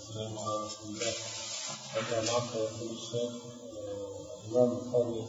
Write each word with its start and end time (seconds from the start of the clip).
والسلام 0.00 0.38
على 0.38 0.56
رسول 0.66 0.88
الله 0.88 1.12
أما 1.98 2.18
بعد 2.32 2.42
فيقول 2.52 2.90
الشيخ 2.96 3.32
الإمام 4.48 4.72
القاضي 4.72 5.24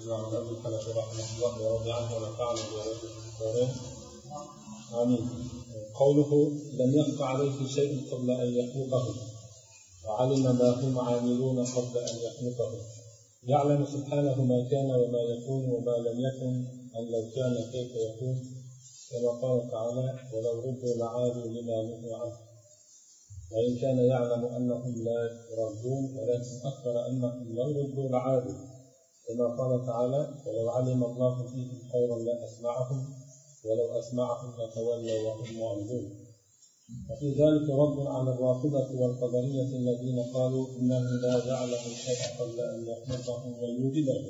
الإمام 0.00 0.34
أبي 0.34 0.56
حنيفة 0.64 0.98
رحمه 0.98 1.26
الله 1.36 1.62
ورضي 1.62 1.92
عنه 1.92 2.16
ونفعنا 2.16 2.60
بدارين 3.40 3.70
آمين 5.02 5.28
قوله 5.94 6.52
لم 6.72 6.94
يخف 6.98 7.22
عليه 7.22 7.66
شيء 7.68 8.10
قبل 8.14 8.30
أن 8.30 8.48
يخلقه 8.54 9.14
وعلم 10.06 10.42
ما 10.42 10.70
هم 10.80 10.98
عاملون 10.98 11.66
قبل 11.66 11.98
أن 11.98 12.16
يخلقه 12.16 12.72
يعلم 13.42 13.86
سبحانه 13.86 14.42
ما 14.44 14.68
كان 14.70 14.90
وما 14.90 15.18
يكون 15.20 15.70
وما 15.70 15.96
لم 16.08 16.20
يكن 16.20 16.64
أن 16.98 17.04
لو 17.12 17.30
كان 17.34 17.70
كيف 17.72 17.92
يكون 17.96 18.58
كما 19.10 19.30
قال 19.42 19.70
تعالى 19.70 20.18
ولو 20.32 20.60
ردوا 20.60 20.94
لعادوا 20.96 21.46
لما 21.46 21.82
نهوا 21.82 22.16
عنه 22.16 22.47
وإن 23.52 23.76
كان 23.82 23.98
يعلم 23.98 24.44
أنهم 24.44 24.94
لا 25.04 25.20
يردون 25.50 26.04
ولكن 26.16 26.54
أخبر 26.70 27.06
أنهم 27.08 27.54
لو 27.56 27.68
ردوا 27.80 28.08
لعادوا 28.08 28.58
كما 29.28 29.46
قال 29.58 29.86
تعالى 29.86 30.28
ولو 30.46 30.70
علم 30.70 31.04
الله 31.04 31.46
فيهم 31.46 31.78
خيرا 31.92 32.16
لأسمعهم 32.16 33.00
ولو 33.64 33.98
أسمعهم 33.98 34.50
لتولوا 34.58 35.20
وهم 35.26 35.60
معرضون. 35.60 36.06
وفي 37.10 37.28
ذلك 37.30 37.70
رد 37.70 38.06
على 38.06 38.30
الرافضة 38.30 39.00
والقدرية 39.00 39.76
الذين 39.76 40.18
قالوا 40.34 40.66
إنه 40.78 41.00
لا 41.22 41.44
يعلم 41.46 41.82
الشيء 41.92 42.22
قبل 42.40 42.60
أن 42.60 42.86
يخلقه 42.86 43.46
ويوجده. 43.60 44.20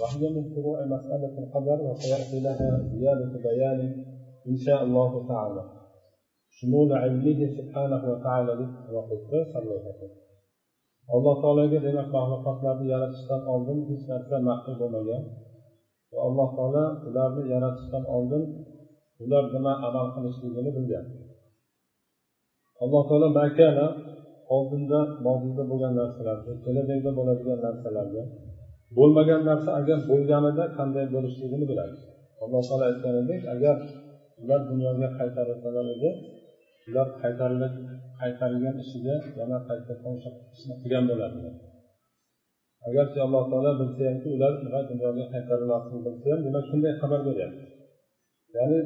وهي 0.00 0.28
من 0.28 0.54
فروع 0.54 0.84
مسألة 0.86 1.38
القدر 1.38 1.82
وسيأتي 1.82 2.40
لها 2.40 2.88
زيادة 2.92 3.32
بيان 3.42 4.04
إن 4.48 4.56
شاء 4.58 4.82
الله 4.82 5.28
تعالى. 5.28 5.81
subhanahu 7.58 8.06
va 11.08 11.12
alloh 11.16 11.34
taologa 11.42 11.78
demak 11.86 12.08
maxluqotlarni 12.16 12.86
yaratishdan 12.94 13.40
oldin 13.52 13.78
hech 13.88 14.04
narsa 14.12 14.36
maxfiy 14.48 14.74
bo'lmagan. 14.80 15.22
Va 16.12 16.18
alloh 16.28 16.48
taolo 16.56 16.84
ularni 17.08 17.42
yaratishdan 17.52 18.04
oldin 18.16 18.42
ular 19.24 19.44
nima 19.54 19.72
amal 19.88 20.06
qilishligini 20.14 20.70
bilgan. 20.76 21.06
Alloh 22.84 23.02
taolo 23.08 23.28
makana 23.40 23.86
oldinda 24.56 25.00
moziyda 25.26 25.62
bo'lgan 25.70 25.92
narsalarni 26.00 26.52
kelajakda 26.64 27.10
bo'ladigan 27.18 27.58
narsalarni 27.66 28.22
bo'lmagan 28.96 29.40
narsa 29.50 29.70
agar 29.80 29.98
bo'lganida 30.10 30.64
qanday 30.78 31.06
bo'lishligini 31.14 31.64
biladi. 31.70 31.96
Alloh 32.44 32.62
taolo 32.68 32.84
aytgan 32.90 33.14
edik 33.22 33.40
agar 33.54 33.76
ular 34.42 34.60
dunyoga 34.70 35.08
qaytarilsalar 35.18 35.86
edi 35.96 36.10
ular 36.88 37.06
qaytarilib 37.22 37.74
qaytarilgan 38.20 38.76
ishida 38.84 39.14
yana 39.40 39.58
qaytadan 39.68 40.12
o'sha 40.16 40.30
ishni 40.54 40.74
qilgan 40.80 41.04
bo'ladilar 41.10 41.54
agarki 42.88 43.18
alloh 43.26 43.42
taolo 43.50 43.70
bilsa 43.80 44.02
hamki 44.10 44.28
ular 44.36 44.52
nima 44.64 44.80
dunyoga 44.90 45.24
qaytarilmasligini 45.32 46.02
bilsa 46.06 46.26
ham 46.32 46.40
demak 46.46 46.64
shunday 46.70 46.92
xabar 47.00 47.20
beryapti. 47.28 47.64
Ya'ni 48.56 48.78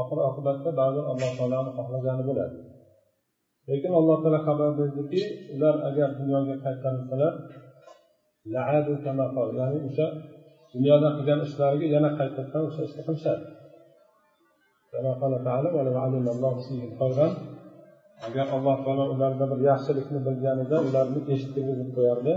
oxir 0.00 0.18
oqibatda 0.28 0.70
ba'zan 0.80 1.04
alloh 1.12 1.30
taoloni 1.38 1.70
xohlagani 1.78 2.22
bo'ladi. 2.28 2.56
Lekin 3.68 3.92
alloh 4.00 4.16
taolo 4.22 4.40
xabar 4.46 4.70
berdiki 4.80 5.22
ular 5.54 5.74
agar 5.88 6.08
dunyoga 6.20 6.54
qaytarilsalar 6.64 7.32
ya'ni 8.54 9.78
o'sha 9.88 10.06
dunyoda 10.74 11.08
qilgan 11.16 11.40
ishlariga 11.46 11.86
yana 11.94 12.10
qaytadan 12.18 12.62
o'sha 12.68 12.80
ishni 12.88 13.02
qilishadi. 13.06 13.44
Agar 18.26 18.46
alloh 18.56 18.76
taolo 18.84 19.04
ularda 19.14 19.44
bir 19.52 19.60
yaxshilikni 19.70 20.18
bilganida 20.26 20.76
ularni 20.88 21.20
eshittirgizib 21.32 21.88
qo'yardi. 21.96 22.32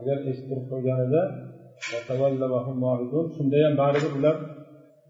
Agar 0.00 0.16
eshittirib 0.30 0.66
qo'yganida 0.72 1.22
shunda 3.36 3.56
ham 3.64 3.74
baribir 3.82 4.12
ular 4.18 4.36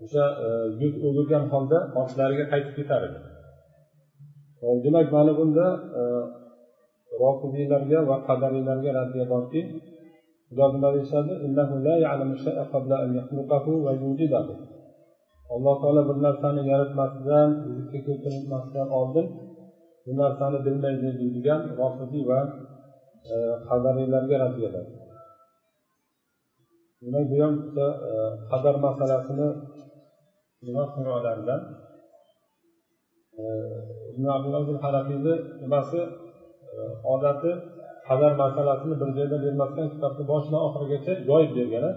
o'sha 0.03 0.25
e, 0.45 0.47
yuz 0.81 0.95
o'girgan 1.07 1.45
holda 1.53 1.79
ortlariga 2.01 2.45
qaytib 2.53 2.73
ketar 2.79 3.01
edi. 3.09 3.19
Demak 4.85 5.07
mana 5.17 5.33
bunda 5.41 5.67
e, 5.99 6.03
rofiziylarga 7.23 7.99
va 8.11 8.17
qadariylarga 8.29 8.91
raddiya 8.99 9.27
borki 9.35 9.61
ular 10.53 10.71
nima 10.77 10.89
deyishadi 10.97 11.33
alloh 15.55 15.75
taolo 15.83 16.03
bir 16.09 16.19
narsani 16.27 16.63
yaratmasidan 16.73 17.49
vujudga 17.65 17.99
keltirmasdan 18.07 18.89
oldin 18.99 19.27
bu 20.05 20.13
narsani 20.23 20.59
bilmaydi 20.67 21.09
deydigan 21.21 21.61
rofiziy 21.81 22.25
va 22.31 22.41
e, 23.33 23.35
qadariylarga 23.69 24.37
raddiyalar 24.45 24.87
demak 27.03 27.25
bu 27.31 27.37
ham 27.43 27.55
e, 27.83 27.85
qadar 28.51 28.75
masalasini 28.87 29.49
nima 30.67 30.85
e, 33.41 33.43
ibn 34.13 34.25
abdulaziz 34.37 34.77
harafiyni 34.85 35.35
nimasi? 35.63 36.01
Odati 37.15 37.51
qadar 38.09 38.33
masalasini 38.43 38.95
bir 39.01 39.09
joyda 39.17 39.37
bermasdan 39.45 39.87
kitobni 39.95 40.25
boshidan 40.33 40.61
oxirigacha 40.67 41.13
yoyib 41.31 41.53
bergan 41.59 41.95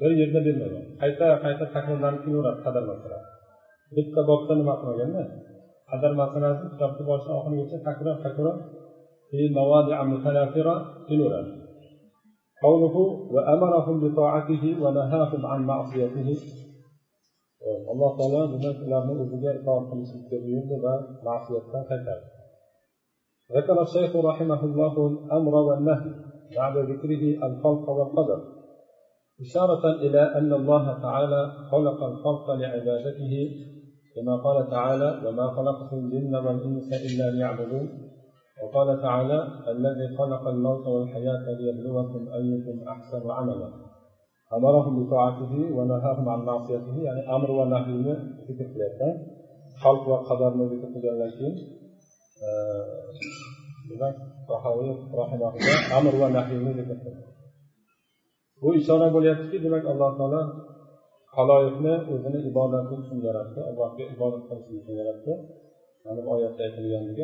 bir 0.00 0.10
yerda 0.20 0.40
bermagan 0.46 0.84
qayta 1.00 1.26
qayta 1.44 1.64
takrorlanib 1.74 2.20
kelaveradi 2.24 2.60
qadar 2.66 2.84
masalasi 2.90 3.28
bitta 3.96 4.20
bobda 4.30 4.52
nima 4.60 4.74
qilmaganda 4.80 5.22
qadar 5.90 6.12
masalasi 6.22 6.64
kitobni 6.72 7.02
boshidan 7.10 7.34
oxirigacha 7.40 7.78
takror 7.88 8.16
takror 8.24 8.56
kelaveradi 11.08 11.52
قوله 12.66 12.96
وأمرهم 13.34 13.96
بطاعته 14.04 14.64
ونهاهم 14.82 15.42
عن 15.50 15.60
معصيته 15.70 16.30
alloh 17.92 18.10
taolo 18.18 18.42
demak 18.52 18.76
ularni 18.86 19.14
o'ziga 19.22 19.50
itoat 19.58 19.84
qilishlikka 19.90 20.36
buyurdi 20.44 20.76
va 20.84 20.94
ma'siyatdan 21.26 21.82
qaytardi 21.90 22.28
ذكر 23.56 23.76
الشيخ 23.86 24.12
رحمه 24.30 24.60
الله 24.68 24.94
الأمر 25.10 25.54
والنهي 25.68 26.10
بعد 26.56 26.74
ذكره 26.90 27.22
الخلق 27.46 27.86
والقدر 27.96 28.40
إشارة 29.40 29.84
إلى 30.04 30.22
أن 30.38 30.52
الله 30.52 31.02
تعالى 31.02 31.52
خلق 31.70 32.02
الخلق 32.04 32.50
لعبادته 32.50 33.34
كما 34.14 34.36
قال 34.36 34.70
تعالى 34.70 35.28
وما 35.28 35.50
خلقت 35.56 35.92
الجن 35.92 36.34
والإنس 36.34 36.92
إلا 36.92 37.30
ليعبدون 37.30 37.88
وقال 38.62 39.02
تعالى 39.02 39.38
الذي 39.68 40.16
خلق 40.16 40.48
الموت 40.48 40.86
والحياة 40.86 41.44
ليبلوكم 41.58 42.28
أيكم 42.32 42.88
أحسن 42.88 43.30
عملا 43.30 43.70
أمرهم 44.52 45.04
بطاعته 45.04 45.76
ونهاهم 45.76 46.28
عن 46.28 46.38
معصيته 46.38 46.96
يعني 47.02 47.36
أمر 47.36 47.50
ونهي 47.50 48.16
qilyapti 48.48 49.08
xalq 49.82 50.02
va 50.10 50.18
qadarni 50.28 50.64
zikr 50.70 50.88
qilgandan 50.94 51.30
keyin 51.36 51.54
demak 53.88 54.16
amr 55.98 56.14
va 56.20 56.28
nahiyni 56.36 56.72
zikr 56.78 56.96
bu 58.61 58.69
ishora 58.79 59.07
bo'lyaptiki 59.15 59.57
demak 59.65 59.83
alloh 59.91 60.11
taolo 60.19 60.41
haloyiqni 61.35 61.93
o'zini 62.13 62.39
ibodati 62.49 62.93
uchun 63.01 63.19
yaratdi 63.27 63.59
allohga 63.69 64.03
ibodat 64.15 64.43
qilish 64.49 64.69
uchun 64.81 64.95
yaratdi 65.01 65.31
mana 66.05 66.19
bu 66.25 66.29
oyatda 66.35 66.61
aytilganligi 66.67 67.23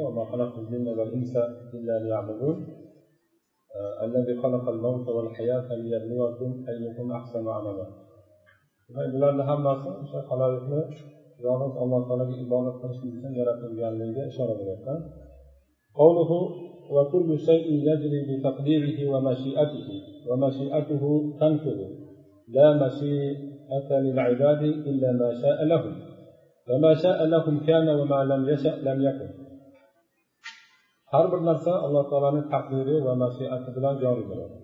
الذي 4.05 4.33
خلق 4.43 4.65
الموت 4.75 5.05
والحياة 5.15 5.67
ليبلوكم 5.81 6.49
أيكم 6.69 7.07
أحسن 7.17 7.45
عملا 7.57 7.85
bularni 9.13 9.43
hammasi 9.49 9.89
o'sha 10.01 10.19
haloyiqni 10.29 10.81
yolg'iz 11.45 11.73
alloh 11.83 12.01
taologa 12.07 12.35
ibodat 12.45 12.75
qilishlik 12.81 13.11
uchun 13.17 13.31
yaratilganligiga 13.39 14.23
ishora 14.31 14.53
bo'lyapti 14.59 14.93
قوله 15.99 16.31
وكل 16.89 17.39
شيء 17.39 17.67
يجري 17.89 18.19
بتقديره 18.29 19.11
ومشيئته 19.11 19.89
ومشيئته 20.29 21.33
تنفذ 21.39 21.79
لا 22.47 22.67
مشيئة 22.83 23.89
للعباد 24.05 24.61
إلا 24.61 25.11
ما 25.11 25.33
شاء 25.41 25.63
لهم 25.65 25.93
وما 26.69 26.93
شاء 26.93 27.25
لهم 27.25 27.59
كان 27.67 27.89
وما 27.89 28.23
لم 28.23 28.49
يشأ 28.49 28.75
لم 28.87 29.01
يكن 29.01 29.49
har 31.13 31.25
bir 31.31 31.41
narsa 31.49 31.73
alloh 31.85 32.03
taoloni 32.11 32.41
taqdiri 32.53 32.95
va 33.05 33.13
mashiati 33.23 33.69
bilan 33.75 33.95
joriy 34.03 34.25
bo'ladi 34.31 34.57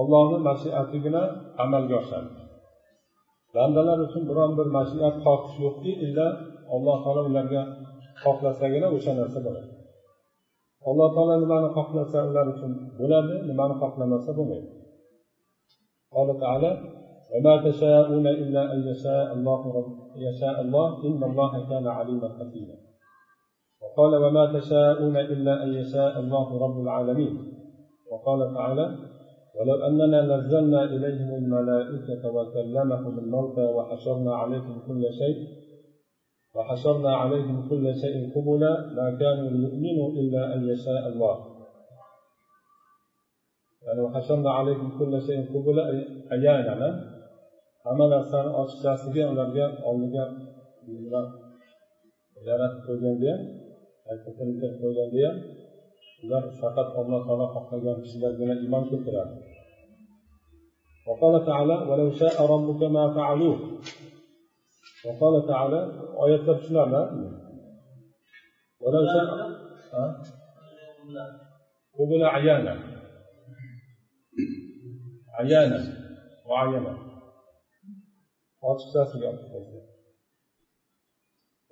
ollohni 0.00 0.38
mashiatigina 0.48 1.22
amalga 1.64 1.94
oshadi 2.02 2.30
bandalar 3.54 3.98
uchun 4.06 4.22
biron 4.30 4.52
bir 4.58 4.68
mashiat 4.78 5.14
xohish 5.24 5.56
yo'qki 5.64 5.92
illa 6.04 6.26
alloh 6.74 6.96
taolo 7.04 7.22
ularga 7.30 7.62
xohlasagina 8.22 8.88
o'sha 8.96 9.12
narsa 9.20 9.38
bo'ladi 9.46 9.70
Alloh 10.87 11.07
taolo 11.15 11.33
nimani 11.43 11.67
xohlasa 11.75 12.19
ular 12.29 12.47
uchun 12.53 12.71
bo'ladi 12.99 13.35
nimani 13.49 13.73
xohlamasa 13.81 14.31
bo'lmaydi 14.37 14.79
قال 16.15 16.29
تعالى 16.39 16.71
وما 17.33 17.53
تشاءون 17.67 18.27
إلا 18.27 18.73
أن 18.73 18.79
يشاء 18.87 19.33
الله 19.33 19.61
يشاء 20.15 20.61
الله 20.61 20.87
إن 21.07 21.23
الله 21.29 21.51
كان 21.69 21.87
عليما 21.87 22.29
حكيما. 22.39 22.75
وقال 23.81 24.11
وما 24.23 24.43
تشاءون 24.59 25.15
إلا 25.17 25.63
أن 25.63 25.69
يشاء 25.73 26.19
الله 26.19 26.47
رب 26.65 26.77
العالمين. 26.85 27.33
وقال 28.11 28.53
تعالى 28.53 28.85
ولو 29.55 29.75
أننا 29.87 30.21
نزلنا 30.35 30.83
إليهم 30.83 31.29
الملائكة 31.35 32.31
وكلمهم 32.35 33.19
الموتى 33.19 33.61
وحشرنا 33.61 34.35
عليهم 34.35 34.75
كل 34.87 35.03
شيء 35.13 35.37
وحصرنا 36.55 37.15
عليهم 37.15 37.69
كل 37.69 37.95
شيء 37.95 38.33
قبلا 38.35 38.71
ما 38.97 39.17
كانوا 39.19 39.51
يؤمنوا 39.51 40.09
إلا 40.11 40.53
أن 40.53 40.69
يشاء 40.69 41.07
الله. 41.07 41.45
يعني 43.85 44.01
وحصرنا 44.01 44.51
عليهم 44.51 44.99
كل 44.99 45.21
شيء 45.21 45.53
قبلا 45.53 45.89
أي 45.89 45.97
أيانا 46.31 47.05
عمل 47.85 48.19
أصلا 48.19 48.63
أصلا 48.63 48.95
سبيا 48.95 49.25
ولم 49.25 49.57
يرى 49.57 49.83
أولئك 49.83 50.13
بإذن 50.87 51.07
الله 51.07 51.25
إذا 52.41 52.55
رأت 52.55 52.87
كل 52.87 53.01
جنبيا 53.01 53.35
أي 54.11 54.17
تكلمت 54.25 54.61
كل 54.81 54.95
جنبيا 54.95 55.59
ular 56.23 56.43
faqat 56.59 56.89
alloh 56.99 57.21
taolo 57.27 57.45
xohlagan 57.55 57.97
kishilargina 58.03 58.53
iymon 58.63 58.83
keltiradi 58.89 59.35
va 61.05 61.13
taolo 61.47 61.75
وقال 65.05 65.47
تعالى 65.47 65.81
ولو 68.81 69.05
شاء 69.05 69.29
قبل 71.99 72.23
عيانا. 72.23 72.73
عيانا 75.39 75.79
وعيانا. 76.49 76.97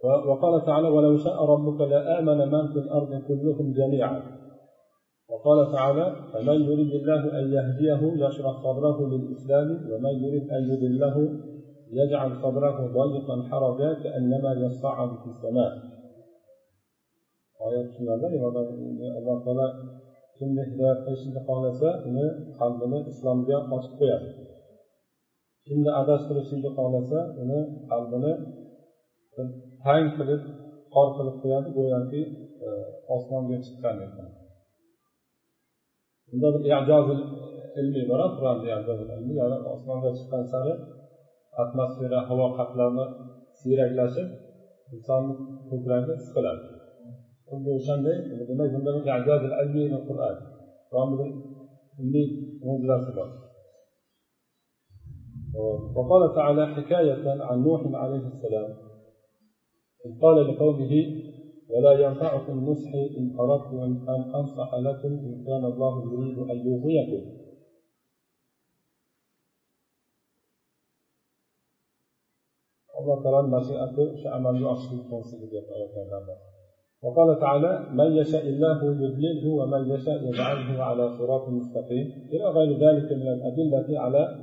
وقال 0.03 0.65
تعالى 0.65 0.87
ولو 0.87 1.17
شاء 1.17 1.45
ربك 1.45 1.81
لآمن 1.81 2.37
من 2.37 2.73
في 2.73 2.79
الأرض 2.79 3.23
كلهم 3.27 3.73
جميعا. 3.73 4.37
وقال 5.29 5.71
تعالى 5.71 6.15
فمن 6.33 6.61
يريد 6.61 6.91
الله 6.93 7.39
أن 7.39 7.53
يهديه 7.53 8.25
يشرح 8.25 8.53
صدره 8.63 9.07
للإسلام 9.07 9.91
ومن 9.91 10.23
يريد 10.23 10.49
أن 10.51 10.63
يضله 10.71 11.46
يجعل 11.98 12.30
صدره 12.42 12.76
ضيقا 12.98 13.36
حرجا 13.48 13.90
كأنما 14.02 14.50
يصعد 14.64 15.10
في 15.22 15.28
السماء 15.34 15.72
oyat 17.66 17.88
shunada 17.94 18.26
alloh 19.18 19.36
taolo 19.44 19.66
kimni 20.36 20.62
hidoyat 20.70 20.98
qilishni 21.04 21.40
xohlasa 21.46 21.88
uni 22.08 22.26
qalbini 22.58 22.98
islomga 23.10 23.56
ochib 23.74 23.92
qo'yadi 24.00 24.28
kimni 25.66 25.90
adashtirishni 26.00 26.68
xohlasa 26.76 27.18
uni 27.42 27.60
qalbini 27.90 28.32
tang 29.84 30.06
qilib 30.16 30.40
qor 30.94 31.08
qilib 31.16 31.36
qo'yadi 31.42 31.68
go'yoki 31.78 32.22
osmonga 33.14 33.56
chiqqan 33.64 33.96
bunda 36.28 36.48
bir 36.54 36.62
ijozil 36.80 37.20
ilmiy 37.80 38.04
bor 38.10 38.20
qur'onda 38.36 38.66
ilmiy 39.16 39.38
osmonga 39.74 40.10
chiqqan 40.18 40.44
sari 40.52 40.72
atmosfera 41.63 42.19
havo 42.27 42.47
qatlamni 42.57 43.05
siyraklashib 43.59 44.29
insonni 44.93 45.33
ko'kragi 45.69 46.13
siqiladi 46.25 46.63
xuddi 47.49 47.69
o'shanday 47.77 48.17
mo'jizasi 52.65 53.11
bor 53.17 53.29
وقال 55.95 56.23
تعالى 56.35 56.63
حكاية 56.75 57.25
عن 57.49 57.57
نوح 57.63 57.81
عليه 58.01 58.25
السلام 58.33 58.69
إذ 60.05 60.11
قال 60.21 60.37
لقومه 60.47 60.93
ولا 61.69 61.91
ينفعكم 62.05 62.55
نصحي 62.69 63.03
إن 63.17 63.25
أردت 63.39 63.73
أن 64.13 64.21
أنصح 64.35 64.69
لكم 64.75 65.11
إن 65.27 65.45
كان 65.47 65.63
الله 65.65 65.93
يريد 66.13 66.37
أن 66.51 66.57
يغويكم 66.67 67.21
الله 73.07 73.23
تعالى 73.23 73.47
مشيئته 73.47 74.15
شأمان 74.23 74.55
يعصي 74.55 74.97
تنصيب 75.11 75.49
وقال 77.03 77.39
تعالى 77.39 77.85
من 77.93 78.11
يشاء 78.11 78.41
الله 78.47 78.85
يضلله 78.85 79.49
ومن 79.49 79.91
يشاء 79.91 80.23
يجعله 80.23 80.83
على 80.83 81.09
صراط 81.09 81.49
مستقيم. 81.49 82.07
إلى 82.33 82.45
غير 82.45 82.71
ذلك 82.71 83.11
من 83.11 83.27
الأدلة 83.27 83.99
على 83.99 84.35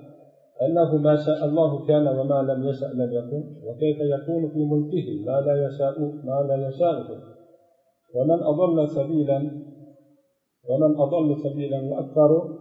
أنه 0.63 0.97
ما 0.97 1.17
شاء 1.17 1.45
الله 1.45 1.87
كان 1.87 2.07
وما 2.07 2.43
لم 2.43 2.69
يشأ 2.69 2.87
لم 2.87 3.13
يكن 3.13 3.43
وكيف 3.67 3.99
يكون 4.01 4.49
في 4.49 4.59
ملكه 4.59 5.25
ما 5.27 5.41
لا 5.41 5.67
يشاء 5.67 6.01
ما 6.01 6.47
لا 6.49 6.69
يشاءه 6.69 7.09
ومن 8.15 8.43
أضل 8.43 8.89
سبيلا 8.89 9.39
ومن 10.69 10.97
أضل 10.97 11.37
سبيلا 11.37 11.81
وأكثر 11.81 12.59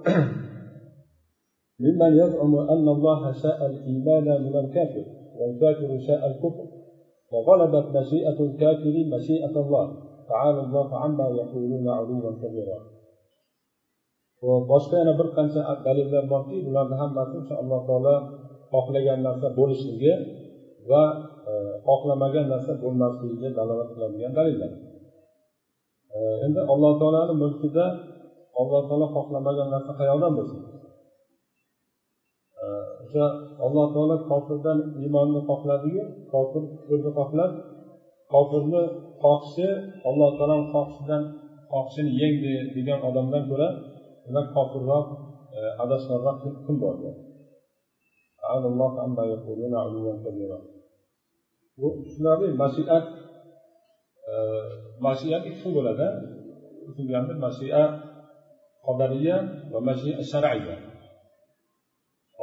ممن 1.83 2.13
يزعم 2.17 2.55
أن 2.55 2.88
الله 2.88 3.31
شاء 3.31 3.65
الإيمان 3.65 4.44
من 4.44 4.55
الكافر. 4.55 5.22
والكافر 5.38 5.98
شاء 6.06 6.26
الكفر 6.30 6.66
وغلبت 7.32 7.86
مشيئة 7.96 8.38
الكافر 8.46 8.94
مشيئة 9.14 9.54
الله 9.60 9.86
تعالى 10.28 10.60
الله 10.60 10.88
عما 11.02 11.26
يقولون 11.28 11.88
علوا 11.88 12.32
كبيرا 12.42 12.78
boshqa 14.42 14.94
yana 15.00 15.14
bir 15.19 15.28
qancha 15.36 15.60
dalillar 15.86 16.25
borki 16.32 16.56
bularni 16.66 16.96
hammasi 17.02 17.34
o'sha 17.40 17.54
alloh 17.62 17.80
taolo 17.88 18.14
xohlagan 18.72 19.20
narsa 19.26 19.46
bo'lishligi 19.58 20.12
va 20.90 21.02
xohlamagan 21.86 22.46
narsa 22.52 22.72
bo'lmasligiga 22.82 23.48
dalolat 23.58 23.88
qiladigan 23.94 24.32
dalillar 24.38 24.70
endi 26.46 26.60
alloh 26.72 26.92
taoloni 27.00 27.34
mulkida 27.42 27.86
alloh 28.60 28.82
taolo 28.88 29.06
xohlamagan 29.16 29.69
narsa 29.75 29.92
qayerdan 30.00 30.32
bo'lsin 30.38 30.60
o'sha 33.04 33.25
alloh 33.65 33.86
taolo 33.94 34.15
kofirdan 34.30 34.80
iymonni 35.01 35.39
xohladiyu 35.50 36.04
kofir 36.31 36.63
kufrni 36.75 37.12
xohlab 37.18 37.51
kofirni 38.33 38.83
xohishi 39.21 39.68
alloh 40.10 40.30
taolo 40.38 40.56
xohishidan 40.74 41.21
xohishini 41.71 42.12
yengdi 42.21 42.54
degan 42.75 43.00
odamdan 43.07 43.44
ko'ra 43.50 43.69
ular 44.27 44.45
kofirroq 44.56 45.06
e, 45.57 45.60
adashganroq 45.83 46.38
kim 46.65 46.75
bor 46.83 46.95
bu 51.80 51.88
tushunarli 52.04 52.48
mashiat 52.62 53.06
e, 54.31 54.33
mashiat 55.06 55.42
ikki 55.50 55.60
xil 55.62 55.72
bo'ladi. 55.77 56.08
Tushungandir 56.86 57.38
mashia 57.46 57.82
qodariya 58.86 59.36
va 59.72 59.79
mashia 59.89 60.13
sharaiya 60.32 60.75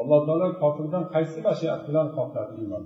alloh 0.00 0.20
taolo 0.26 0.46
kofirdan 0.62 1.04
qaysi 1.14 1.38
mashiat 1.48 1.80
bilan 1.88 2.06
xohladi 2.16 2.52
iymon? 2.62 2.84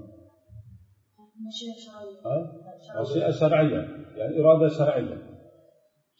Mashia 2.99 3.31
shar'iya 3.41 3.83
ya'ni 4.19 4.33
iroda 4.41 4.69
shar'iya 4.79 5.17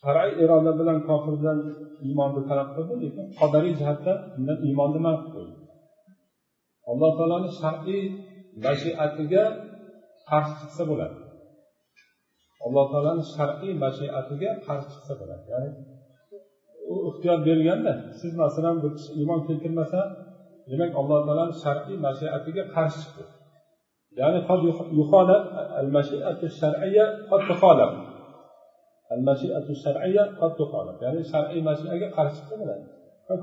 shar'iy 0.03 0.33
iroda 0.45 0.73
bilan 0.81 0.99
kofirdan 1.09 1.59
iymonni 2.07 2.43
talab 2.49 2.69
qildi 2.75 2.95
lekin 3.03 3.27
qadariy 3.41 3.75
jihatdan 3.81 4.19
undan 4.39 4.59
iymonni 4.69 5.01
man 5.07 5.17
qilib 5.21 5.33
qo'ydi 5.35 5.55
alloh 6.91 7.11
taoloni 7.19 7.51
shar'iy 7.61 8.05
mashiatiga 8.67 9.45
qarshi 10.31 10.55
chiqsa 10.61 10.83
bo'ladi. 10.91 11.17
Alloh 12.67 12.85
taoloni 12.93 13.25
shar'iy 13.37 13.73
mashiatiga 13.85 14.51
qarshi 14.67 14.89
chiqsa 14.93 15.15
bo'ladi. 15.21 15.45
Ya'ni 15.53 15.71
u 16.93 16.95
ixtiyor 17.09 17.39
berganda 17.49 17.93
siz 18.21 18.33
masalan 18.43 18.77
bir 18.83 18.91
kishi 18.97 19.11
iymon 19.21 19.41
keltirmasa 19.49 20.01
demak 20.71 20.91
alloh 21.01 21.19
taoloni 21.27 21.55
shar'iy 21.65 21.97
mashiatiga 22.07 22.63
qarshi 22.75 22.99
chiqdi. 23.03 23.25
Ya'ni 24.21 24.39
al 24.49 25.91
al 30.93 30.99
ya'ni 31.05 31.23
shar'iy 31.33 31.61
mashiaga 31.69 32.09
qarshi 32.17 32.37
chiqdi 32.39 32.55
bo'ladi 32.61 32.85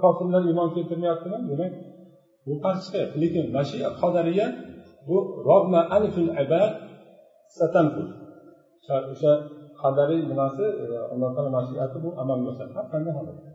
kofirlar 0.04 0.44
iymon 0.50 0.70
keltirmayaptimi 0.76 1.38
demak 1.52 1.74
bu 2.46 2.54
qarshi 2.64 2.82
chiqyapti. 2.86 3.16
Lekin 3.24 3.46
mashia 3.58 3.88
qodariya 4.02 4.48
bu 5.08 5.18
abad 6.44 6.74
o'sha 9.14 9.34
qadariy 9.82 10.22
nimasi 10.32 10.66
e, 10.84 10.86
alloh 11.14 11.30
taolo 11.36 11.52
mashiati 11.58 11.98
bu 12.04 12.10
amalga 12.22 12.48
oshadi. 12.54 12.72
Har 12.78 12.86
qanday 12.94 13.14
holatda 13.18 13.50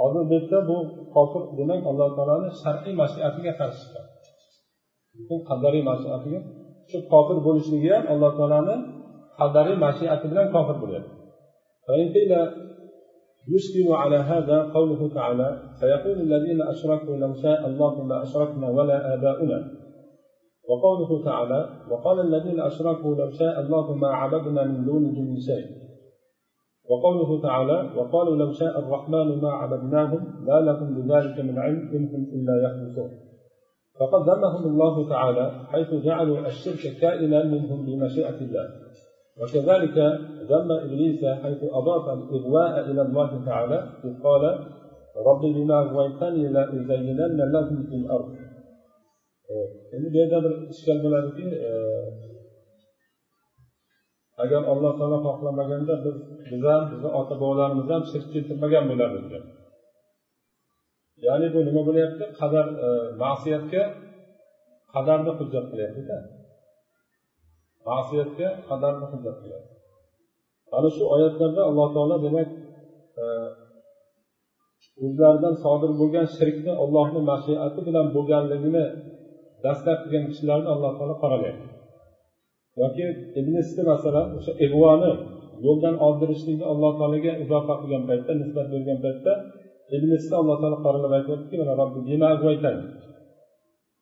hozir 0.00 0.22
bu 0.28 0.32
yerda 0.36 0.58
bu 0.68 0.76
kofir 1.14 1.42
demak 1.58 1.80
alloh 1.90 2.08
taoloni 2.16 2.48
shar'iy 2.62 2.94
mashiatiga 3.02 3.52
qarshi 3.60 3.84
chiqadi 3.84 4.10
lekin 5.16 5.38
qadariy 5.48 5.84
mashiatiga 5.90 6.40
shu 6.90 6.98
kofir 7.12 7.36
bo'lishligi 7.46 7.88
ham 7.94 8.04
alloh 8.12 8.32
taoloni 8.38 8.76
qadariy 9.40 9.76
mashiati 9.86 10.24
bilan 10.30 10.48
kofir 10.56 10.78
bo'lyapti 10.84 11.16
فإن 11.86 12.06
قيل 12.16 12.32
يشكل 13.54 13.92
على 13.92 14.16
هذا 14.16 14.62
قوله 14.76 15.14
تعالى 15.14 15.48
فيقول 15.80 16.16
الذين 16.20 16.62
أشركوا 16.62 17.16
لو 17.16 17.34
شاء 17.34 17.66
الله 17.66 18.02
ما 18.02 18.16
أشركنا 18.22 18.70
ولا 18.70 19.14
آباؤنا 19.14 19.58
وقوله 20.68 21.24
تعالى 21.24 21.60
وقال 21.90 22.20
الذين 22.20 22.60
أشركوا 22.60 23.14
لو 23.14 23.30
شاء 23.30 23.60
الله 23.60 23.94
ما 23.94 24.08
عبدنا 24.08 24.64
من 24.64 24.84
دونه 24.84 25.20
من 25.20 25.36
شيء 25.48 25.66
وقوله 26.91 27.41
تعالى 27.41 27.77
وقالوا 27.97 28.35
لو 28.35 28.51
شاء 28.51 28.79
الرحمن 28.79 29.27
ما 29.43 29.51
عبدناهم 29.61 30.21
ما 30.47 30.57
لهم 30.67 30.87
بذلك 30.97 31.39
من 31.47 31.59
علم 31.59 31.81
إن 31.95 32.03
هم 32.11 32.23
إلا 32.35 32.53
يخرصون 32.65 33.11
فقد 33.99 34.21
ذمهم 34.29 34.63
الله 34.71 35.09
تعالى 35.09 35.45
حيث 35.71 35.89
جعلوا 36.07 36.39
الشرك 36.47 36.83
كائنا 37.01 37.43
منهم 37.43 37.85
بمشيئة 37.85 38.39
الله. 38.45 38.67
وكذلك 39.41 39.97
ذم 40.51 40.69
إبليس 40.71 41.25
حيث 41.25 41.61
أضاف 41.63 42.05
الإغواء 42.17 42.91
إلى 42.91 43.01
الله 43.01 43.45
تعالى 43.45 43.79
إذ 44.05 44.13
قال 44.23 44.43
رب 45.27 45.41
بما 45.55 45.79
أغويتني 45.79 46.47
لأزينن 46.47 47.51
لهم 47.55 47.83
في 47.89 47.95
الأرض. 47.95 48.35
endi 49.93 50.07
bu 50.13 50.17
yerda 50.17 50.43
bir 50.43 51.51
agar 54.43 54.61
alloh 54.71 54.91
taolo 54.99 55.17
xohlamaganda 55.27 55.93
biz 56.05 56.15
biz 56.49 56.61
ham 56.71 56.83
bizni 56.91 57.09
ota 57.19 57.35
bobolarimiz 57.41 57.87
ham 57.93 58.03
shirk 58.11 58.27
keltirmagan 58.33 58.85
bo'lardik 58.91 59.25
ya'ni 61.25 61.47
bu 61.53 61.59
nima 61.67 61.81
bo'lyapti? 61.87 62.23
Qadar 62.39 62.65
e, 62.85 62.87
ma'siyatga 63.23 63.83
qadarni 64.93 65.31
hujjat 65.39 65.65
qilyaptida 65.71 66.17
ma'siyatga 67.89 68.47
qadarni 68.69 69.05
hujjat 69.11 69.37
qilyapti. 69.43 69.73
Ana 70.77 70.89
shu 70.95 71.03
oyatlarda 71.15 71.61
alloh 71.69 71.87
taolo 71.95 72.15
demak 72.25 72.49
e, 73.21 73.25
o'zlaridan 75.05 75.55
sodir 75.63 75.91
bo'lgan 76.01 76.27
shirkni 76.37 76.73
ollohni 76.83 77.21
mashiati 77.31 77.79
bilan 77.87 78.07
bo'lganligini 78.15 78.85
dastlab 79.65 79.97
qilgan 80.03 80.25
kishilarni 80.31 80.69
alloh 80.75 80.91
taolo 80.97 81.15
qoralayapti 81.23 81.70
yoki 82.79 83.05
ibn 83.39 83.53
masalan 83.91 84.27
o'sha 84.37 84.51
ig'voni 84.65 85.11
yo'ldan 85.65 85.95
oldirishlikni 86.07 86.65
alloh 86.73 86.91
taologa 86.99 87.31
izofa 87.43 87.73
qilgan 87.81 88.03
paytda 88.09 88.31
nisbat 88.41 88.67
bergan 88.73 88.99
paytda 89.05 89.33
ibn 89.95 90.09
alloh 90.41 90.57
taolo 90.61 90.77
qoralab 90.85 91.11
aytyaptiki 91.19 91.55
mana 91.61 91.73
robbi 91.81 91.99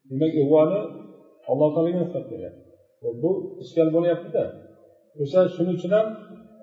demak 0.10 0.34
ig'voni 0.42 0.80
alloh 1.52 1.70
taologa 1.74 2.00
nisbat 2.04 2.26
beryapti. 2.32 2.64
Bu 3.22 3.32
ishkal 3.64 3.90
bo'lyaptida. 3.96 4.44
O'sha 5.22 5.42
shuning 5.56 5.76
uchun 5.80 5.92
ham 5.98 6.08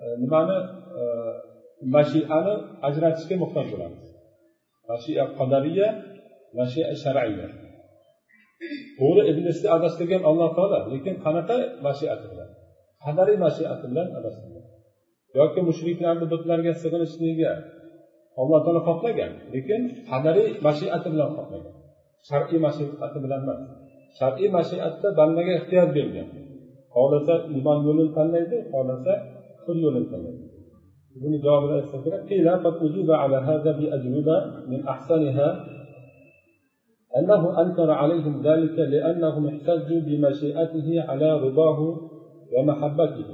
e, 0.03 0.05
nimani 0.23 0.57
e, 0.99 1.01
mashiani 1.95 2.53
ajratishga 2.87 3.35
muhtoj 3.43 3.65
bo'lamiz. 3.73 4.03
Mashia 4.89 5.23
qadariya 5.39 5.87
mashia 6.57 6.85
shar'iya 7.03 7.47
to'g'ri 8.99 9.21
iblisni 9.31 9.67
adashtirgan 9.75 10.21
alloh 10.29 10.49
taolo 10.57 10.79
lekin 10.93 11.15
qanaqa 11.25 11.57
mashiati 11.85 12.25
bilan? 12.31 12.49
Qadariy 13.05 13.37
mashiati 13.45 13.85
bilan 13.91 14.07
adashtirgan. 14.19 14.65
Yoki 15.37 15.59
mushriklarni 15.69 16.25
butlarga 16.33 16.71
sig'inishligiga 16.81 17.51
alloh 18.41 18.59
taolo 18.65 18.81
xohlagan 18.87 19.31
lekin 19.53 19.81
qadariy 20.09 20.49
mashiati 20.67 21.07
bilan 21.13 21.29
xohlagan. 21.37 21.73
Shar'iy 22.27 22.59
mashiati 22.65 23.17
bilan 23.23 23.39
emas. 23.45 23.61
Shar'iy 24.17 24.49
mashiatda 24.57 25.07
bandaga 25.19 25.51
ehtiyoj 25.59 25.89
bergan. 25.97 26.27
Xohlasa 26.95 27.35
iymon 27.55 27.79
yo'lini 27.87 28.11
tanlaydi 28.17 28.57
xohlasa 28.71 29.13
kufr 29.57 29.75
yo'lini 29.85 30.07
tanlaydi. 30.13 30.43
Buni 31.21 31.37
javobini 31.45 31.75
aytsa 31.79 31.97
kerak 32.05 32.23
أنه 37.17 37.61
أنكر 37.61 37.91
عليهم 37.91 38.41
ذلك 38.41 38.79
لأنهم 38.79 39.47
احتجوا 39.47 40.01
بمشيئته 40.01 41.01
على 41.07 41.39
رضاه 41.39 41.79
ومحبته 42.53 43.25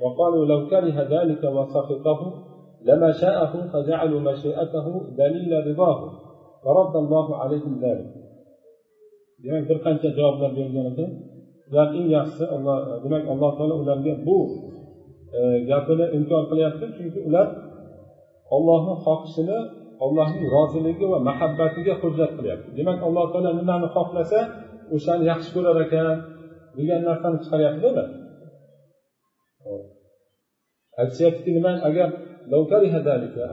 وقالوا 0.00 0.46
لو 0.46 0.66
كره 0.66 1.02
ذلك 1.02 1.44
وسخطه 1.44 2.42
لما 2.82 3.12
شاءه 3.12 3.68
فجعلوا 3.72 4.20
مشيئته 4.20 5.14
دليل 5.16 5.66
رضاه 5.66 6.12
فرد 6.64 6.96
الله 6.96 7.36
عليهم 7.36 7.80
ذلك 7.80 8.26
demak 9.44 9.64
bir 9.68 9.78
qancha 9.84 10.08
javoblar 10.18 10.50
bergan 10.58 10.86
ekan 10.92 11.10
ular 11.70 11.88
eng 11.98 12.06
yaxshisi 12.16 12.44
alloh 12.54 12.76
demak 13.04 13.24
alloh 13.32 13.50
taolo 13.58 13.74
ularga 13.82 14.12
bu 14.26 14.38
gapini 15.70 16.06
inkor 16.18 16.42
qilyapti 16.50 16.86
chunki 16.96 17.20
ular 17.28 17.46
ollohni 18.56 18.94
xohishini 19.04 19.58
allohning 20.04 20.46
roziligi 20.56 21.06
va 21.12 21.18
muhabbatiga 21.28 21.94
hujjat 22.02 22.30
qilyapti. 22.38 22.68
Demak 22.78 22.98
alloh 23.06 23.26
taolo 23.32 23.50
nimani 23.60 23.86
xohlasa 23.96 24.40
o'shani 24.94 25.24
yaxshi 25.30 25.50
ko'rar 25.56 25.76
ekan 25.84 26.16
degan 26.78 27.00
narsani 27.08 27.36
chiqaryaptida 27.42 28.04
aytishyaptiki 31.00 31.50
nima 31.56 31.72
agar 31.88 32.08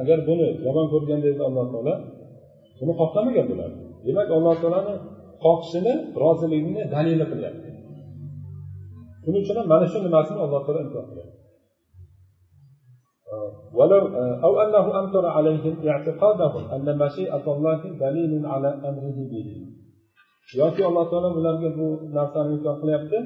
agar 0.02 0.20
buni 0.30 0.48
yomon 0.66 0.88
ko'rganda 0.94 1.28
edi 1.34 1.42
alloh 1.50 1.66
taolo 1.74 1.94
buni 2.80 2.94
xohlamagan 3.00 3.46
bo'lardi. 3.52 3.82
Demak 4.08 4.28
alloh 4.38 4.56
taoloni 4.62 4.94
xohishini 5.44 5.94
roziligini 6.24 6.82
dalili 6.96 7.26
qilyapti. 7.32 7.70
Shuning 9.24 9.42
uchun 9.44 9.56
ham 9.60 9.68
mana 9.74 9.86
shu 9.92 9.98
nimasini 10.08 10.40
alloh 10.46 10.62
taolo 10.66 10.80
imkon 10.86 11.06
qilyapti. 11.12 11.43
ولو 13.77 14.03
أو 14.45 14.53
أنه 14.63 15.01
أنكر 15.01 15.25
عليهم 15.27 15.75
اعتقادهم 15.89 16.65
أن 16.75 16.99
مشيئة 16.99 17.45
الله 17.55 17.81
دليل 18.05 18.47
على 18.47 18.69
أمره 18.89 19.19
به 19.33 19.49
yoki 20.57 20.81
alloh 20.89 21.05
taolo 21.11 21.29
bularga 21.37 21.71
bu 21.79 21.87
narsani 22.17 22.51
inkor 22.57 22.75
qilyapti 22.81 23.19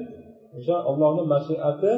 o'sha 0.57 0.75
ollohni 0.89 1.23
mashiati 1.33 1.91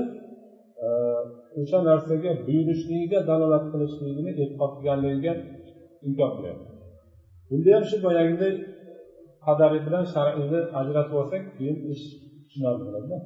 o'sha 1.61 1.77
narsaga 1.89 2.31
buyurishligiga 2.47 3.19
dalolat 3.29 3.63
qilishligini 3.71 4.31
e'tiqod 4.41 4.71
qilganligiga 4.77 5.33
inkor 6.07 6.29
qilyapti 6.37 6.67
bunda 7.49 7.69
ham 7.75 7.83
shu 7.89 7.97
boyagiday 8.05 8.53
qadariy 9.45 9.81
bilan 9.87 10.03
shar'iyni 10.13 10.59
ajratib 10.79 11.15
olsak 11.21 11.43
keyin 11.57 11.77
ish 11.93 12.03
tushunarli 12.45 12.83
bo'ladida 12.87 13.17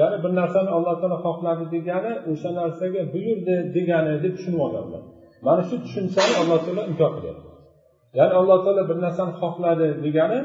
ya'ni 0.00 0.16
bir 0.24 0.32
narsani 0.40 0.70
alloh 0.76 0.94
taolo 1.00 1.18
xohladi 1.26 1.64
degani 1.74 2.12
o'sha 2.30 2.50
narsaga 2.60 3.02
buyurdi 3.14 3.56
degani 3.76 4.12
deb 4.24 4.32
tushunib 4.36 4.60
olganlar. 4.66 5.02
Mana 5.46 5.62
shu 5.68 5.76
tushunchani 5.84 6.34
alloh 6.42 6.58
taolo 6.64 6.82
inkor 6.90 7.10
qilyapti. 7.16 7.46
Ya'ni 8.18 8.34
alloh 8.40 8.58
taolo 8.64 8.82
bir 8.90 8.98
narsani 9.04 9.32
xohladi 9.40 9.88
degani 10.04 10.38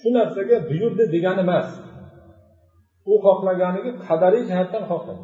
shu 0.00 0.08
narsaga 0.18 0.56
buyurdi 0.70 1.04
degani 1.14 1.40
emas. 1.46 1.68
U 3.10 3.12
xohlaganiga 3.26 3.92
qadariy 4.06 4.42
jihatdan 4.50 4.82
xohlagan 4.90 5.18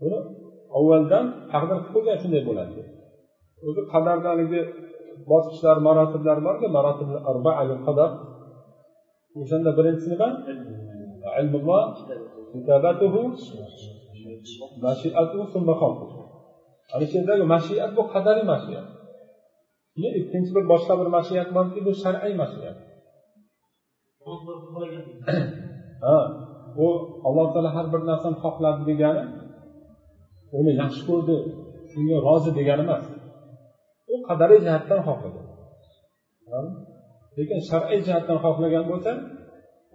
buni 0.00 0.18
avvaldan 0.78 1.24
taqdir 1.52 1.78
qilib 1.78 1.92
qo'ygan 1.94 2.16
shunday 2.22 2.42
bo'ladi. 2.48 2.80
O'zi 3.66 3.82
qadarni 3.92 4.28
haligi 4.32 4.60
bosqichlar 5.30 5.76
marotiblar 5.86 6.38
borku 6.46 6.66
marotib 6.76 7.08
qadar. 7.88 8.10
O'shanda 9.40 9.70
birinchisi 9.78 10.08
nima 10.14 10.28
علم 11.35 11.53
الله 11.61 11.83
كتابته 12.53 13.15
mashiatu 14.85 15.37
summa 15.53 15.73
ana 16.93 17.05
shu 17.09 17.15
yerdagi 17.19 17.45
mashiat 17.53 17.91
bu 17.97 18.03
qadariy 18.13 18.45
mashiat 18.53 18.85
keyin 19.93 20.13
ikkinchi 20.21 20.51
bir 20.55 20.65
boshqa 20.71 20.93
bir 20.99 21.09
mashiat 21.17 21.47
borki 21.57 21.79
bu 21.85 21.91
shar'iy 22.03 22.33
mashiat 22.41 22.77
ha 26.05 26.17
bu 26.77 26.87
alloh 27.27 27.47
taolo 27.53 27.69
har 27.75 27.85
bir 27.93 28.01
narsani 28.09 28.37
xohladi 28.43 28.81
degani 28.89 29.23
uni 30.59 30.71
yaxshi 30.81 31.01
ko'rdi 31.09 31.35
shunga 31.91 32.17
rozi 32.27 32.51
degani 32.59 32.83
emas 32.87 33.05
u 34.13 34.15
qadariy 34.27 34.59
jihatdan 34.65 34.99
xohlagan 35.07 35.45
lekin 37.37 37.59
shar'iy 37.69 37.99
jihatdan 38.07 38.37
xohlagan 38.45 38.83
bo'lsa 38.91 39.11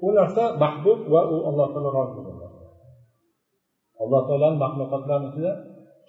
u 0.06 0.08
narsa 0.18 0.44
mahbub 0.62 0.99
va 1.12 1.20
u 1.34 1.37
alloh 1.49 1.66
taolo 1.72 1.90
rozi 1.99 2.20
bo'lgan 2.26 2.52
alloh 4.02 4.22
taoloni 4.28 4.56
maxluqotlarni 4.64 5.26
ichida 5.30 5.52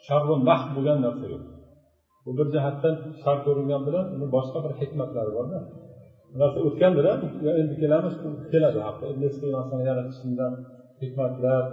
sharru 0.06 0.36
mahv 0.50 0.68
bo'lgan 0.76 0.98
narsa 1.06 1.26
yo'q 1.34 1.44
bu 2.26 2.32
bir 2.38 2.48
jihatdan 2.54 2.96
shar 3.22 3.38
ko'ringan 3.46 3.82
bilan 3.88 4.06
uni 4.16 4.28
boshqa 4.36 4.58
bir 4.66 4.72
hikmatlari 4.80 5.32
borda 5.38 5.60
bu 6.32 6.36
narsa 6.42 6.60
o'tgandir 6.68 7.06
endi 7.62 7.76
kelamiz 7.82 8.14
keladi 8.52 8.80
haqda 8.88 9.06
narsani 9.58 9.84
yaratishlikdan 9.90 10.52
hikmatlar 11.02 11.64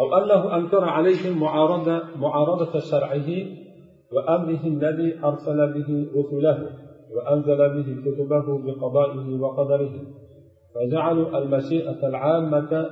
أو 0.00 0.06
أنه 0.18 0.56
أنكر 0.56 0.84
عليهم 0.84 1.40
معارضة 1.40 1.96
معارضة 2.24 2.78
شرعه 2.90 3.28
وأمره 4.14 4.64
الذي 4.74 5.08
أرسل 5.24 5.58
به 5.74 5.90
رسله 6.16 6.58
وأنزل 7.15 7.57
به 7.57 8.11
كتبه 8.11 8.63
بقضائه 8.65 9.39
وقدره 9.39 9.91
فجعلوا 10.75 11.37
المشيئة 11.37 12.07
العامة 12.07 12.89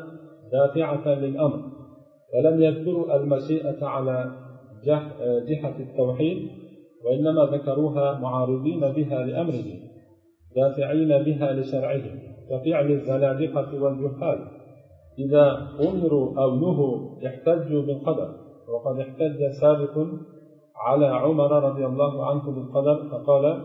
دافعة 0.51 1.07
للأمر 1.07 1.62
فلم 2.33 2.62
يذكروا 2.62 3.15
المشيئة 3.15 3.86
على 3.86 4.31
جهة 5.47 5.75
التوحيد 5.79 6.50
وإنما 7.05 7.45
ذكروها 7.45 8.19
معارضين 8.19 8.79
بها 8.79 9.24
لأمره 9.24 9.65
دافعين 10.55 11.24
بها 11.24 11.53
لشرعهم 11.53 12.19
كفعل 12.50 12.91
الزنادقة 12.91 13.83
والجهال. 13.83 14.47
إذا 15.19 15.67
أمروا 15.89 16.41
أو 16.41 16.55
نهوا 16.55 17.27
احتجوا 17.27 17.81
بالقدر 17.81 18.29
وقد 18.74 19.00
احتج 19.00 19.39
سابق 19.62 20.07
على 20.75 21.05
عمر 21.05 21.51
رضي 21.63 21.86
الله 21.86 22.25
عنه 22.25 22.51
بالقدر 22.51 23.09
فقال 23.12 23.63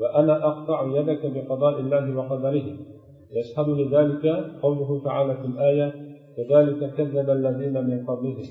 وأنا 0.00 0.46
أقطع 0.48 0.82
يدك 0.98 1.22
بقضاء 1.34 1.80
الله 1.80 2.16
وقدره. 2.16 2.66
يشهد 3.32 3.68
لذلك 3.68 4.26
قوله 4.62 5.04
تعالى 5.04 5.36
في 5.36 5.46
الآية 5.46 5.92
كذلك 6.36 6.94
كذب 6.96 7.30
الذين 7.30 7.84
من 7.84 8.06
قبلهم. 8.06 8.44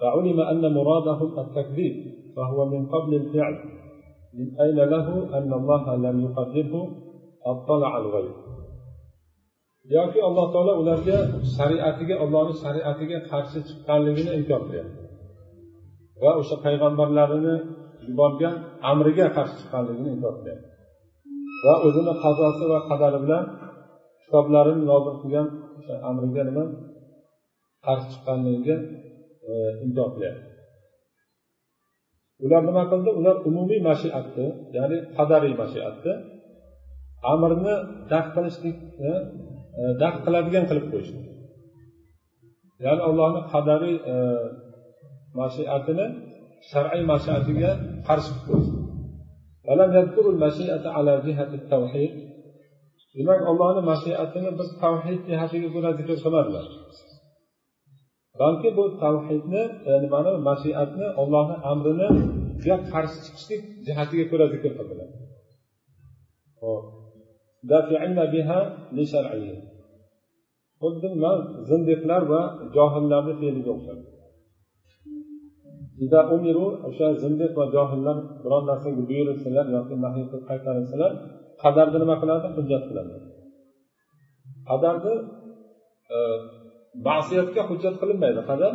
فعلم 0.00 0.40
أن 0.40 0.74
مرادهم 0.74 1.38
التكذيب 1.38 1.94
فهو 2.36 2.64
من 2.64 2.86
قبل 2.86 3.14
الفعل. 3.14 3.54
من 4.34 4.60
أين 4.60 4.76
له 4.76 5.38
أن 5.38 5.52
الله 5.52 5.96
لم 5.96 6.20
يقدره 6.24 6.88
أطلع 7.46 7.98
الغيب. 7.98 8.34
yoki 9.96 10.20
alloh 10.28 10.46
taolo 10.54 10.72
ularga 10.82 11.18
shariatiga 11.56 12.14
ollohni 12.24 12.54
shariatiga 12.62 13.18
qarshi 13.30 13.58
chiqqanligini 13.68 14.30
inkor 14.38 14.60
qilyapti 14.68 15.02
va 16.22 16.30
o'sha 16.40 16.56
payg'ambarlarini 16.64 17.54
yuborgan 18.08 18.54
amriga 18.90 19.26
qarshi 19.36 19.54
chiqqanligini 19.60 20.10
inkor 20.16 20.34
qilyapti 20.38 20.68
va 21.64 21.74
o'zini 21.86 22.12
qazosi 22.24 22.64
va 22.72 22.78
qadari 22.90 23.18
bilan 23.24 23.44
kitoblarini 24.22 24.82
nozil 24.90 25.14
qilgan 25.22 25.46
amriga 26.10 26.42
nima? 26.48 26.64
Qarshi 27.86 28.06
chiqqanligiga 28.12 28.76
e, 29.50 29.52
inkor 29.86 30.08
qilyapti 30.14 30.48
ular 32.44 32.62
nima 32.68 32.82
qildi? 32.90 33.10
Ular 33.20 33.36
umumiy 33.48 33.80
mashiatni 33.90 34.46
ya'ni 34.76 34.98
qadariy 35.16 35.54
mashiatni 35.62 36.12
amrni 37.32 37.74
daf 38.12 38.26
qilishlikni 38.34 38.82
e, 39.08 39.10
e, 39.80 39.82
daf 40.02 40.14
qiladigan 40.24 40.64
qilib 40.70 40.86
qo'yishdi. 40.92 41.20
Ya'ni 42.84 43.02
allohni 43.08 43.40
qadariy 43.52 43.96
e, 44.12 44.16
mashiatini 45.40 46.06
shar'iy 46.70 47.02
mashiatiga 47.12 47.70
qarshi 48.08 48.32
qilib 48.46 48.66
demak 53.16 53.40
ollohni 53.50 53.82
mashiatini 53.90 54.50
biz 54.58 54.68
tavhid 54.82 55.20
jihatiga 55.28 55.68
ko'ra 55.74 55.90
zikr 55.98 56.16
qilmadilar 56.24 56.66
balki 58.40 58.68
bu 58.76 58.84
tavhidni 59.02 59.62
nimani 60.04 60.32
mashiatni 60.48 61.06
ollohni 61.22 61.56
amrini 61.72 62.08
qarshi 62.92 63.18
chiqishlik 63.24 63.62
jihatiga 63.86 64.24
ko'ra 64.30 64.46
zikr 64.54 64.70
qildilar. 64.78 65.08
Xuddi 70.80 71.08
zindiqlar 71.68 72.22
va 72.32 72.42
johillarni 72.76 73.32
fe'liga 73.40 73.70
o'xshadi 73.76 74.02
o'sha 76.88 77.06
zindiq 77.22 77.52
va 77.58 77.64
johillar 77.74 78.16
biror 78.42 78.62
narsaga 78.70 79.02
buyurilsalar 79.10 79.66
yoki 79.76 79.94
nahiy 80.04 80.24
qilib 80.30 80.44
qaytarilsalar 80.50 81.12
qadarni 81.62 81.98
nima 82.02 82.16
qiladi? 82.22 82.46
Hujjat 82.56 82.82
qiladi. 82.88 83.14
Qadarni 84.70 85.14
e, 86.14 86.16
masiyatga 87.08 87.62
hujjat 87.70 87.94
qilinmaydi 88.00 88.42
qadar. 88.50 88.72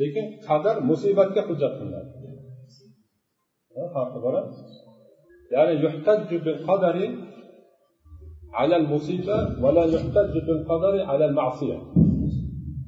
Lekin 0.00 0.26
qadar 0.48 0.76
musibatga 0.90 1.42
hujjat 1.48 1.72
qilinadi. 1.78 2.10
Farqi 3.94 4.18
bor 4.24 4.34
ya'ni 5.54 5.74
bil 6.46 6.58
qadari 6.68 7.06
ala 8.60 8.74
al 8.80 8.86
musiba 8.92 9.38
va 9.62 9.70
la 9.76 9.84
bil 10.48 10.62
qadari 10.70 11.00
ala 11.12 11.24
al 11.30 11.34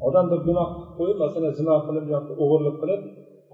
odam 0.06 0.26
bir 0.30 0.40
gunoh 0.46 0.68
qilib 0.74 0.92
qo'yib 0.98 1.18
masalan 1.24 1.52
zino 1.60 1.74
qilib 1.86 2.06
yoki 2.14 2.32
o'g'irlik 2.42 2.76
qilib 2.82 3.02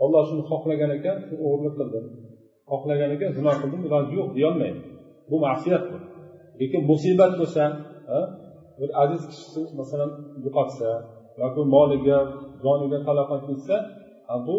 olloh 0.05 0.23
shuni 0.29 0.43
xohlagan 0.51 0.91
ekan 0.99 1.17
shu 1.27 1.35
o'g'irlik 1.47 1.75
qildim 1.81 2.05
xohlagan 2.71 3.11
ekan 3.17 3.31
zino 3.39 3.53
qildim 3.61 3.81
iloji 3.89 4.13
yo'q 4.19 4.29
deyolmaydi. 4.37 4.81
Bu 5.31 5.37
ma'siyat 5.47 5.85
bu. 5.91 5.97
Lekin 6.61 6.83
musibat 6.91 7.33
bo'lsa 7.41 7.63
bir 8.81 8.91
aziz 9.03 9.23
kishisi 9.31 9.61
masalan 9.81 10.11
yo'qotsa 10.45 10.89
yoki 11.43 11.63
moliga 11.75 12.19
joniga 12.65 12.99
talofat 13.07 13.43
yetsa 13.51 13.77
bu 14.47 14.57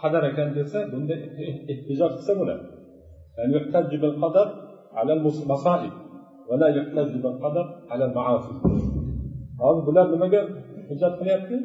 qadar 0.00 0.22
ekan 0.30 0.48
desa 0.58 0.78
bunda 0.92 1.14
ehtijoj 1.72 2.10
qilsa 2.16 2.32
bo'ladi. 2.40 2.64
Hozir 9.62 9.82
bular 9.88 10.06
nimaga 10.14 10.40
hujjat 10.92 11.14
qilyapti. 11.20 11.56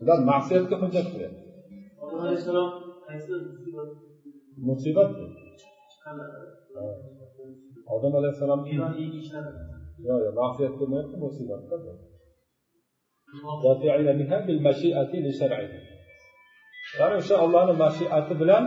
Bular 0.00 0.18
ma'siyatga 0.30 0.76
hujjat 0.82 1.06
qilyapti. 1.12 1.42
Musibat? 4.68 5.10
Odam 7.94 8.12
alayhissalom 8.20 8.60
yo'q 10.08 10.18
yo'q 10.24 10.34
ma'siyat 10.40 10.72
qilmayapti 10.78 11.16
musibatda 11.24 11.76
ya'ni 16.98 17.14
o'sha 17.20 17.34
ollohni 17.44 17.74
mashiati 17.84 18.34
bilan 18.40 18.64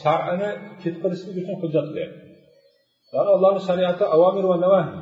shar'ini 0.00 0.50
ketqizishlik 0.82 1.36
uchun 1.40 1.56
hujjat 1.62 1.86
qilyapti. 1.90 2.20
Ya'ni 3.14 3.30
ollohni 3.36 3.60
shariati 3.68 4.04
avomir 4.14 4.44
va 4.50 4.56
navahiy 4.64 4.98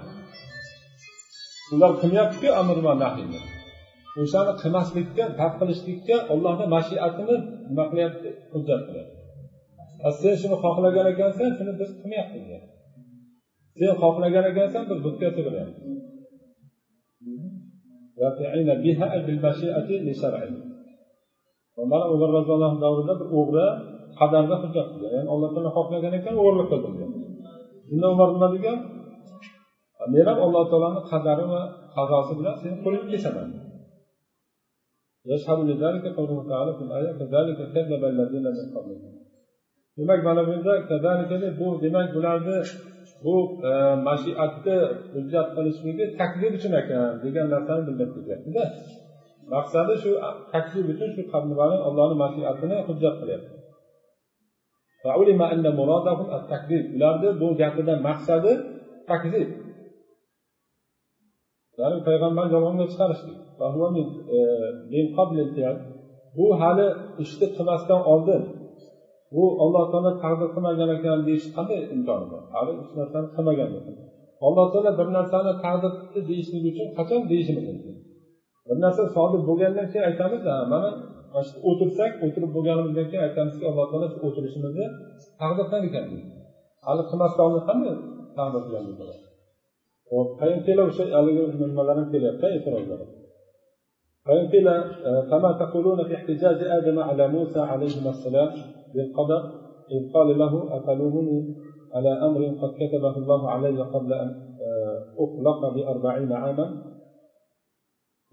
ular 1.74 1.92
qilmayaptiku 2.00 2.48
amr 2.60 2.76
va 2.86 2.92
nahiyni 3.02 3.40
o'shani 4.22 4.52
qilmaslikka 4.62 5.24
tark 5.38 5.54
qilishlikka 5.60 6.16
ollohni 6.32 6.66
mashiatini 6.74 7.36
nima 7.70 7.84
qilyapti? 7.90 8.28
Hujjat 8.52 8.80
qilyapti. 8.86 9.16
Sen 10.20 10.34
shuni 10.40 10.56
xohlagan 10.64 11.06
ekansan 11.12 11.48
shuni 11.56 11.72
biz 11.80 11.90
qilmayapmiz. 12.00 12.44
Sen 13.78 13.92
xohlagan 14.02 14.44
ekansan 14.52 14.82
biz 14.90 14.98
butga 15.06 15.28
sig'iryapmiz 15.36 15.76
umar 21.82 22.00
roziyallohu 22.36 22.76
davrida 22.84 23.14
bir 23.20 23.28
o'g'ri 23.38 23.66
qadarda 24.18 24.54
hujjat 24.62 24.86
qilgan 24.92 25.10
ya'ni 25.16 25.28
alloh 25.34 25.48
taolo 25.54 25.70
xohlagan 25.76 26.12
ekan 26.18 26.34
o'g'irlik 26.40 26.66
qildim 26.72 26.92
degan 26.96 27.10
shunda 27.88 28.06
umar 28.14 28.28
nima 28.34 28.48
degan? 28.56 28.78
Men 30.12 30.24
ham 30.30 30.38
alloh 30.46 30.62
taoloni 30.70 31.00
qadari 31.10 31.44
va 31.52 31.60
qazosi 31.96 32.32
bilan 32.38 32.54
seni 32.62 32.76
qo'lingga 32.84 33.08
kesaman 33.14 33.48
يشهد 35.26 35.58
لذلك 35.58 36.16
قوله 36.16 36.48
تعالى 36.48 36.74
في 36.74 36.82
الآية 36.82 37.12
كذلك 37.12 37.58
كذب 37.74 38.04
الذين 38.04 38.42
من 38.42 38.66
قبلهم 38.76 39.20
demak 39.98 40.24
mana 40.24 40.46
bu 40.46 40.50
yerda 40.52 41.60
bu 41.60 41.82
demak 41.82 42.14
bularni 42.14 42.58
bu 43.24 43.34
e, 43.68 43.70
mashiatni 44.08 44.76
hujjat 45.14 45.48
qilishligi 45.56 46.04
taklif 46.20 46.52
uchun 46.58 46.72
ekan 46.80 47.02
degan 47.24 47.46
narsani 47.54 47.82
bildirib 47.88 48.12
ketyaptida. 48.16 48.64
Maqsadi 49.54 49.94
shu 50.02 50.10
taklif 50.52 50.84
uchun 50.92 51.08
shu 51.14 51.22
nimani 51.50 51.76
allohni 51.88 52.16
mashiatini 52.24 52.76
hujjat 52.88 53.14
qilyapti. 53.20 53.50
Ularni 56.96 57.30
bu 57.40 57.46
gapidan 57.60 57.98
maqsadi 58.08 58.52
takzib 59.10 59.48
ya'ni 61.80 61.98
payg'ambarni 62.08 62.52
yolg'onga 62.56 62.86
chiqarishlik. 62.92 63.38
E, 64.36 64.38
bu 66.36 66.46
hali 66.60 66.86
ishni 67.24 67.46
qilmasdan 67.56 68.00
oldin 68.12 68.42
bu 69.34 69.44
olloh 69.64 69.84
taolo 69.92 70.10
taqdir 70.24 70.48
qilmagan 70.54 70.90
ekan 70.96 71.18
deyish 71.28 71.46
qanday 71.56 71.80
imkoni 71.94 72.26
bor? 72.32 72.42
Hali 72.54 72.72
hech 72.80 72.92
narsani 72.98 73.28
qilmagan 73.36 73.70
alloh 74.46 74.66
taolo 74.72 74.90
bir 74.98 75.08
narsani 75.18 75.52
taqdir 75.64 75.92
qildi 75.98 76.20
deyishlik 76.30 76.62
uchun 76.70 76.86
qachon 76.98 77.20
deyishimiz 77.30 77.64
mumkin? 77.70 77.94
Bir 78.68 78.76
narsa 78.84 79.02
sodir 79.16 79.40
bo'lgandan 79.48 79.86
keyin 79.92 80.04
aytamiz 80.10 80.42
mana 80.72 80.88
mana 81.32 81.42
shu 81.48 81.56
o'tirsak 81.70 82.10
o'tirib 82.24 82.50
bo'lganimizdan 82.56 83.06
keyin 83.10 83.22
aytamizki 83.28 83.64
alloh 83.70 83.86
taolo 83.90 84.06
shu 84.12 84.18
o'tirishimizni 84.26 84.86
taqdir 85.40 85.66
qilgan 85.72 85.84
ekan. 85.88 86.04
Hali 86.86 87.02
qilmasdan 87.10 87.42
oldin 87.48 87.62
qanday 87.68 87.94
taqdir 88.38 88.60
qilgan 88.66 88.84
bo'ladi 89.00 89.29
hop 90.10 90.28
o'sha 90.86 91.04
haligi 91.16 91.42
nimalar 91.62 91.96
ham 92.00 92.06
kelyapti 92.12 92.46
e'tirozlar 92.56 93.00
قيل 94.52 94.68
فما 95.30 95.50
تقولون 95.62 95.98
في 96.08 96.14
احتجاج 96.14 96.58
آدم 96.78 96.98
على 96.98 97.28
موسى 97.28 97.60
عليهما 97.60 98.10
السلام 98.10 98.50
بالقدر؟ 98.94 99.42
إذ 99.94 100.02
قال 100.14 100.38
له 100.38 100.52
أتلومني 100.76 101.38
على 101.94 102.12
أمر 102.26 102.40
قد 102.60 102.72
كتبه 102.80 103.14
الله 103.16 103.50
علي 103.50 103.82
قبل 103.94 104.12
أن 104.12 104.28
أخلق 105.24 105.60
بأربعين 105.74 106.32
عاما؟ 106.32 106.66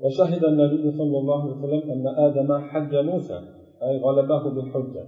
وشهد 0.01 0.43
النبي 0.43 0.91
صلى 0.91 1.17
الله 1.17 1.39
عليه 1.43 1.55
وسلم 1.55 1.91
أن 1.91 2.05
آدم 2.27 2.49
حج 2.69 2.95
موسى 2.95 3.39
أي 3.83 3.93
غلبه 4.05 4.43
بالحجة. 4.55 5.03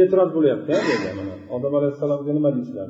e'tiroz 0.00 0.30
bo'lyapti 0.36 0.74
odam 1.54 1.72
alayhissalomga 1.78 2.32
nima 2.36 2.50
deyishlar 2.56 2.88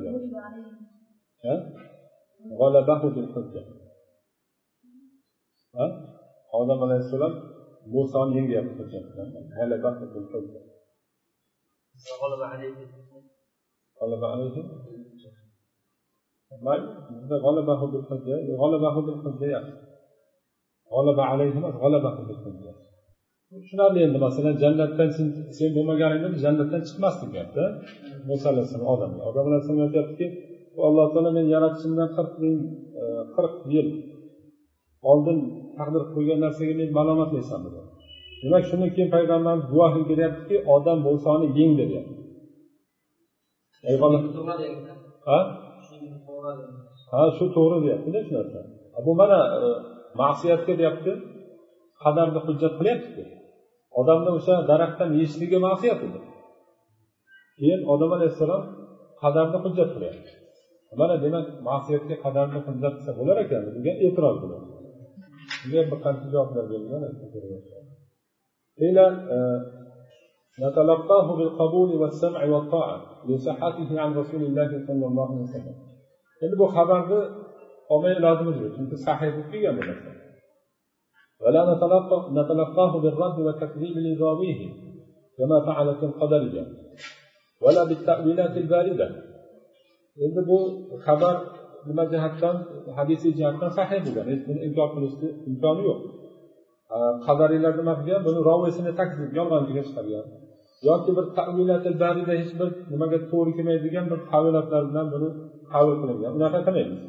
odam 6.59 6.79
alayhissalom 6.85 7.33
musoni 7.93 8.31
yengyapti 8.37 8.73
hujjat 8.79 9.03
bilan 9.09 9.27
g'alaba 20.91 21.23
alayhi 21.33 21.53
emas 21.59 21.75
g'alaba 21.83 22.09
tushunarli 23.51 23.99
endi 24.07 24.17
masalan 24.27 24.55
jannatdan 24.63 25.09
sen 25.57 25.69
bo'lmaganingda 25.75 26.27
jannatdan 26.45 26.81
chiqmasding 26.87 27.29
deyapti 27.33 27.63
muso 28.29 28.45
alayhissalom 28.53 28.87
odamga 28.95 29.21
odam 29.29 29.45
alayhissalom 29.49 29.81
aytyaptiki 29.87 30.25
alloh 30.87 31.07
taolo 31.13 31.29
meni 31.37 31.49
yaratishimdan 31.55 32.09
qirq 32.17 32.33
ming 32.43 32.55
e, 33.01 33.03
qirq 33.35 33.55
yil 33.73 33.87
oldin 35.11 35.37
taqdir 35.77 36.03
qo'ygan 36.13 36.39
narsaga 36.45 36.73
meni 36.79 36.91
malomatlaysan 36.99 37.59
dedi. 37.65 37.79
Demak 38.43 38.63
shundan 38.69 38.89
keyin 38.95 39.09
payg'ambarimiz 39.15 39.65
guvohlik 39.71 40.05
beryaptiki 40.11 40.55
odam 40.75 40.97
musoni 41.07 41.47
yengdi 41.59 41.83
deyapti. 41.91 42.19
Ha? 45.27 45.39
Ha 47.13 47.21
shu 47.37 47.45
to'g'ri 47.55 47.77
deyaptida 47.85 48.19
shu 48.27 48.31
narsa. 48.37 48.59
Bu 49.05 49.11
mana 49.21 49.39
e, 49.57 49.61
ma'siyatga 50.21 50.73
deyapti. 50.81 51.11
Qadarni 52.03 52.39
hujjat 52.45 52.73
qilyaptiku 52.79 53.23
odamni 53.99 54.31
o'sha 54.37 54.55
daraxtdan 54.69 55.09
yeyishligi 55.17 55.57
ma'siyat 55.67 55.99
edi. 56.07 56.19
Keyin 57.59 57.81
odam 57.93 58.11
alayhissalom 58.17 58.63
qadarni 59.21 59.57
hujjat 59.65 59.89
qilyapti 59.95 60.31
mana 61.00 61.14
demak 61.24 61.46
ma'siyatga 61.68 62.16
qadarni 62.24 62.58
hujjat 62.66 62.92
qilsa 62.96 63.12
bo'lar 63.18 63.36
ekan 63.44 63.62
degan 63.76 63.96
e'tiroz 64.06 64.36
bo'ladi 64.42 64.66
bunga 65.62 65.82
bir 65.90 65.98
qancha 66.04 66.26
javoblar 66.34 66.64
berilgan 66.70 67.02
نتلقاه 70.64 71.26
بالقبول 71.38 71.90
والسمع 72.00 72.40
والطاعة 72.52 72.98
لصحته 73.28 73.90
عن 74.02 74.10
رسول 74.20 74.42
الله 74.48 74.70
صلى 74.86 75.04
الله 75.10 75.26
عليه 75.32 75.46
وسلم 75.48 75.76
endi 76.44 76.56
bu 76.60 76.66
xabarni 76.76 77.20
olmay 77.92 78.12
ilojimiz 78.18 78.56
yo'q 78.62 78.72
chunki 78.76 78.96
sahiy 79.06 79.30
bo'lib 79.34 79.48
kelgan 79.52 79.74
bu 79.78 79.82
narsa 79.88 80.10
ولا 81.42 81.62
نتلقاه 82.38 82.92
بالرد 83.04 83.38
والتكذيب 83.46 83.96
لراويه 84.06 84.60
كما 85.38 85.56
فعلت 85.66 86.02
القدرية 86.02 86.64
ولا 87.64 87.82
بالتأويلات 87.88 88.54
الباردة 88.62 89.08
endi 90.24 90.40
bu 90.50 90.58
xabar 91.06 91.36
nima 91.88 92.04
jihatdan 92.12 92.56
hadisiy 92.98 93.32
jihatdan 93.38 93.70
sahiy 93.78 94.00
bo'lgan 94.06 94.26
hech 94.32 94.42
buni 94.48 94.60
inkor 94.68 94.88
qilishni 94.94 95.28
imkoni 95.50 95.82
yo'q 95.88 96.00
qadariylar 97.26 97.72
nima 97.80 97.94
qilgan 97.98 98.22
buni 98.28 98.40
roviysini 98.50 98.92
takzib 99.00 99.30
yolg'onchiga 99.38 99.82
chiqargan 99.88 100.26
yoki 100.88 101.10
bir 101.16 101.26
tavilatil 101.38 101.96
barida 102.02 102.32
hech 102.40 102.52
bir 102.60 102.68
nimaga 102.92 103.18
to'g'ri 103.30 103.50
kelmaydigan 103.56 104.06
bir 104.12 104.20
tavilatlar 104.32 104.82
bilan 104.90 105.06
buni 105.14 105.28
tavil 105.72 105.96
qilingan 106.00 106.32
unaqa 106.38 106.60
qilmaymiz 106.68 107.02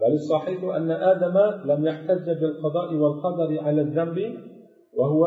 بل 0.00 0.12
الصحيح 0.20 0.60
أن 0.78 0.90
آدم 0.90 1.36
لم 1.70 1.80
يحتج 1.90 2.26
بالقضاء 2.40 2.94
والقدر 2.94 3.50
على 3.66 3.80
الذنب 3.86 4.18
وهو 4.98 5.22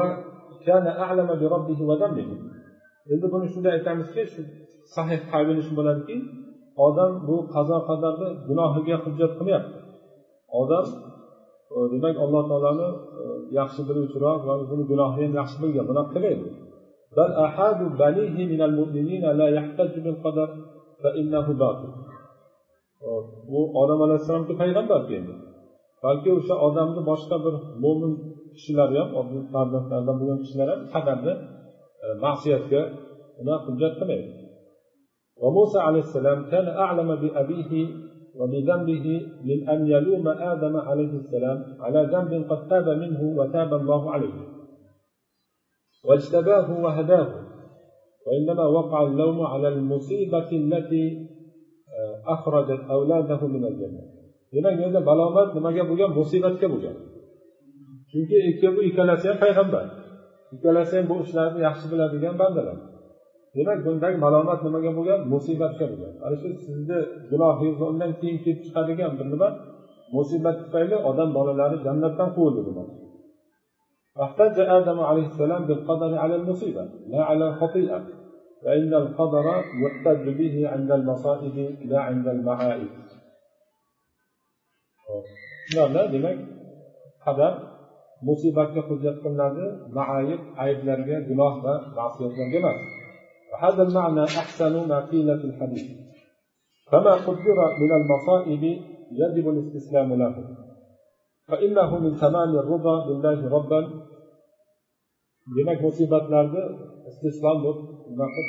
كان 0.65 0.85
أعلم 0.87 1.29
بربه 1.41 1.79
وذنبه 1.89 2.27
endi 3.13 3.27
buni 3.33 3.47
shunday 3.53 3.71
aytamizki 3.77 4.23
shu 4.33 4.41
sahih 4.95 5.19
tavili 5.31 5.61
shu 5.67 5.73
bo'ladiki 5.79 6.15
odam 6.87 7.11
bu 7.27 7.35
qazo 7.53 7.77
qadarni 7.89 8.29
gunohiga 8.47 8.95
hujjat 9.03 9.31
qilmayapti 9.37 9.77
odam 10.61 10.85
e, 11.75 11.77
demak 11.93 12.15
alloh 12.23 12.43
taoloni 12.51 12.89
e, 13.21 13.23
yaxshi 13.59 13.81
biluvchiroq 13.87 14.39
va 14.47 14.53
o'zini 14.61 14.83
gunohini 14.91 15.25
ham 15.27 15.33
yaxshi 15.39 15.57
bilgan 15.63 15.85
bunaqa 15.89 16.11
qilmaydi 16.15 16.49
بل 17.17 17.31
أحد 17.47 17.79
بنيه 18.03 18.37
من 18.53 18.61
المؤمنين 18.61 19.23
لا 19.39 19.47
يحتج 19.57 19.93
بالقدر 20.05 20.49
فإنه 21.03 21.47
باطل 21.63 21.91
bu 23.51 23.61
odam 23.81 23.99
alayhissalomga 24.05 24.53
payg'ambarku 24.61 25.11
endi 25.19 25.33
balki 26.03 26.29
o'sha 26.37 26.55
odamni 26.67 27.01
boshqa 27.09 27.35
bir 27.45 27.53
mo'min 27.83 28.13
kishilar 28.55 28.89
ham 28.97 29.09
farzandlaridan 29.53 30.15
bo'lgan 30.19 30.39
kishilar 30.43 30.67
ham 30.73 30.81
qadarni 30.93 31.33
e, 32.05 32.07
ma'siyatga 32.25 32.81
uni 33.41 33.55
hujjat 33.65 33.93
qilmaydi 33.99 34.29
وموسى 35.36 35.78
عليه 35.78 35.98
السلام 35.98 36.50
كان 36.50 36.68
أعلم 36.68 37.16
بأبيه 37.16 37.88
وبذنبه 38.34 39.26
من 39.44 39.68
أن 39.68 39.86
يلوم 39.86 40.28
آدم 40.28 40.76
عليه 40.76 41.12
السلام 41.12 41.76
على 41.80 42.10
ذنب 42.12 42.50
قد 42.50 42.68
تاب 42.68 42.88
منه 42.88 43.22
وتاب 43.38 43.74
الله 43.74 44.10
عليه. 44.10 44.48
واجتباه 46.04 46.82
وهداه 46.82 47.28
وإنما 48.26 48.66
وقع 48.66 49.02
اللوم 49.02 49.40
على 49.46 49.68
المصيبة 49.68 50.50
التي 50.52 51.28
أخرجت 52.26 52.80
أولاده 52.90 53.46
من 53.46 53.64
الجنة. 53.64 54.22
demak 54.52 54.72
bu 54.76 54.80
yerda 54.84 55.00
balomat 55.08 55.48
nimaga 55.56 55.82
bo'lgan 55.90 56.10
musibatga 56.18 56.66
bo'lgan 56.72 56.96
chunki 58.10 58.68
bu 58.76 58.80
ikkalasi 58.88 59.24
ham 59.30 59.38
payg'ambar 59.44 59.84
ikkalasi 60.54 60.94
ham 60.98 61.06
bu 61.10 61.14
ishlarni 61.24 61.60
demak 63.55 63.79
bundagi 63.85 64.17
malomat 64.25 64.59
nimaga 64.65 64.91
bo'lgan 64.97 65.19
musibatga 65.33 65.85
bo'lgan 65.91 66.13
ana 66.25 66.35
shu 66.41 66.47
sizni 66.65 66.99
gunohingiz 67.31 67.79
undan 67.91 68.11
keyin 68.19 68.37
kelib 68.43 68.59
chiqadigan 68.65 69.11
bir 69.19 69.27
nima 69.33 69.49
musibat 70.15 70.55
tufayli 70.61 70.97
odam 71.09 71.29
bolalari 71.37 71.77
jannatdan 71.85 72.29
quvildi 72.35 72.63
demoqchi 72.69 73.07
فاحتج 74.17 74.57
آدم 74.77 74.99
عليه 75.09 75.25
السلام 75.31 75.61
بالقدر 75.69 76.11
على 76.23 76.35
المصيبة 76.39 76.83
لا 77.11 77.21
على 77.29 77.45
الخطيئة 77.49 77.99
فإن 78.63 78.91
القدر 79.03 79.45
يحتج 79.83 80.25
به 80.39 80.55
عند 80.73 80.89
المصائب 80.99 81.55
لا 81.91 81.99
عند 82.07 82.27
المعائب 82.35 82.91
shularla 85.67 86.03
demak 86.13 86.37
qadar 87.25 87.53
musibatga 88.27 88.81
hujjat 88.89 89.17
qilinadi 89.23 89.65
maayib 89.97 90.41
ayblarga 90.65 91.17
gunoh 91.29 91.53
va 91.65 91.73
ma'siyatlarga 91.97 92.57
emas 92.61 92.77
وهذا 93.51 93.83
المعنى 93.83 94.23
أحسن 94.23 94.87
ما 94.87 94.99
قيل 95.11 95.39
في 95.39 95.45
الحديث 95.45 95.85
فما 96.91 97.13
قدر 97.27 97.57
من 97.81 97.91
المصائب 97.99 98.63
يجب 99.11 99.49
الاستسلام 99.49 100.13
له 100.13 100.35
فإنه 101.47 101.99
من 101.99 102.15
تمام 102.15 102.49
الرضا 102.55 102.95
بالله 103.07 103.49
ربا 103.57 104.07
demak 105.55 105.79
musibatlarni 105.87 106.63
istislom 107.09 107.57
qilib 107.63 108.47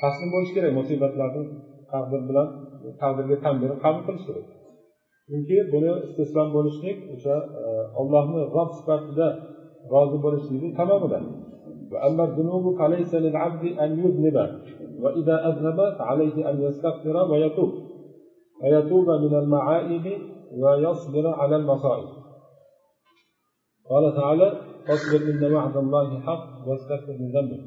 taslim 0.00 0.28
bo'lish 0.34 0.52
kerak 0.56 0.72
musibatlarni 0.80 1.42
taqdir 1.92 2.20
bilan 2.28 2.48
taqdirga 3.02 3.36
tan 3.44 3.54
berib 3.62 3.78
qabul 3.84 4.02
qilish 4.06 4.24
kerak 4.28 4.46
chunki 5.28 5.56
buni 5.72 5.92
istislom 6.06 6.48
bo'lishlik 6.56 6.98
o'sha 7.14 7.36
ollohni 8.00 8.40
rob 8.56 8.70
sifatida 8.78 9.28
rozi 9.92 10.18
bo'lishlikni 10.24 10.68
tamomidan 10.78 11.24
وأما 11.91 12.23
الذنوب 12.23 12.79
فليس 12.79 13.15
للعبد 13.15 13.77
أن 13.79 13.99
يذنب 13.99 14.61
وإذا 14.99 15.47
أذنب 15.47 15.97
فعليه 15.99 16.49
أن 16.49 16.61
يستغفر 16.61 17.31
ويتوب. 17.31 17.69
ويتوب 18.63 19.09
من 19.09 19.35
المعائب 19.35 20.21
ويصبر 20.53 21.27
على 21.27 21.55
المصائب. 21.55 22.07
قال 23.89 24.15
تعالى 24.15 24.51
فاصبر 24.87 25.31
إن 25.31 25.53
وعد 25.53 25.77
الله 25.77 26.19
حق 26.19 26.67
واستغفر 26.67 27.13
لذنبك. 27.13 27.63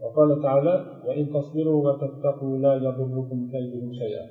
وقال 0.00 0.42
تعالى 0.42 1.02
وإن 1.06 1.32
تصبروا 1.32 1.92
وتتقوا 1.92 2.58
لا 2.58 2.74
يضركم 2.74 3.50
كيدهم 3.52 3.92
شيئا. 3.92 4.26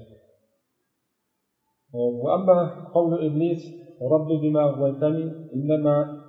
وأما 1.93 2.87
قول 2.93 3.25
إبليس 3.25 3.83
رب 4.11 4.27
بما 4.27 4.63
أغويتني 4.63 5.31
إنما 5.53 6.23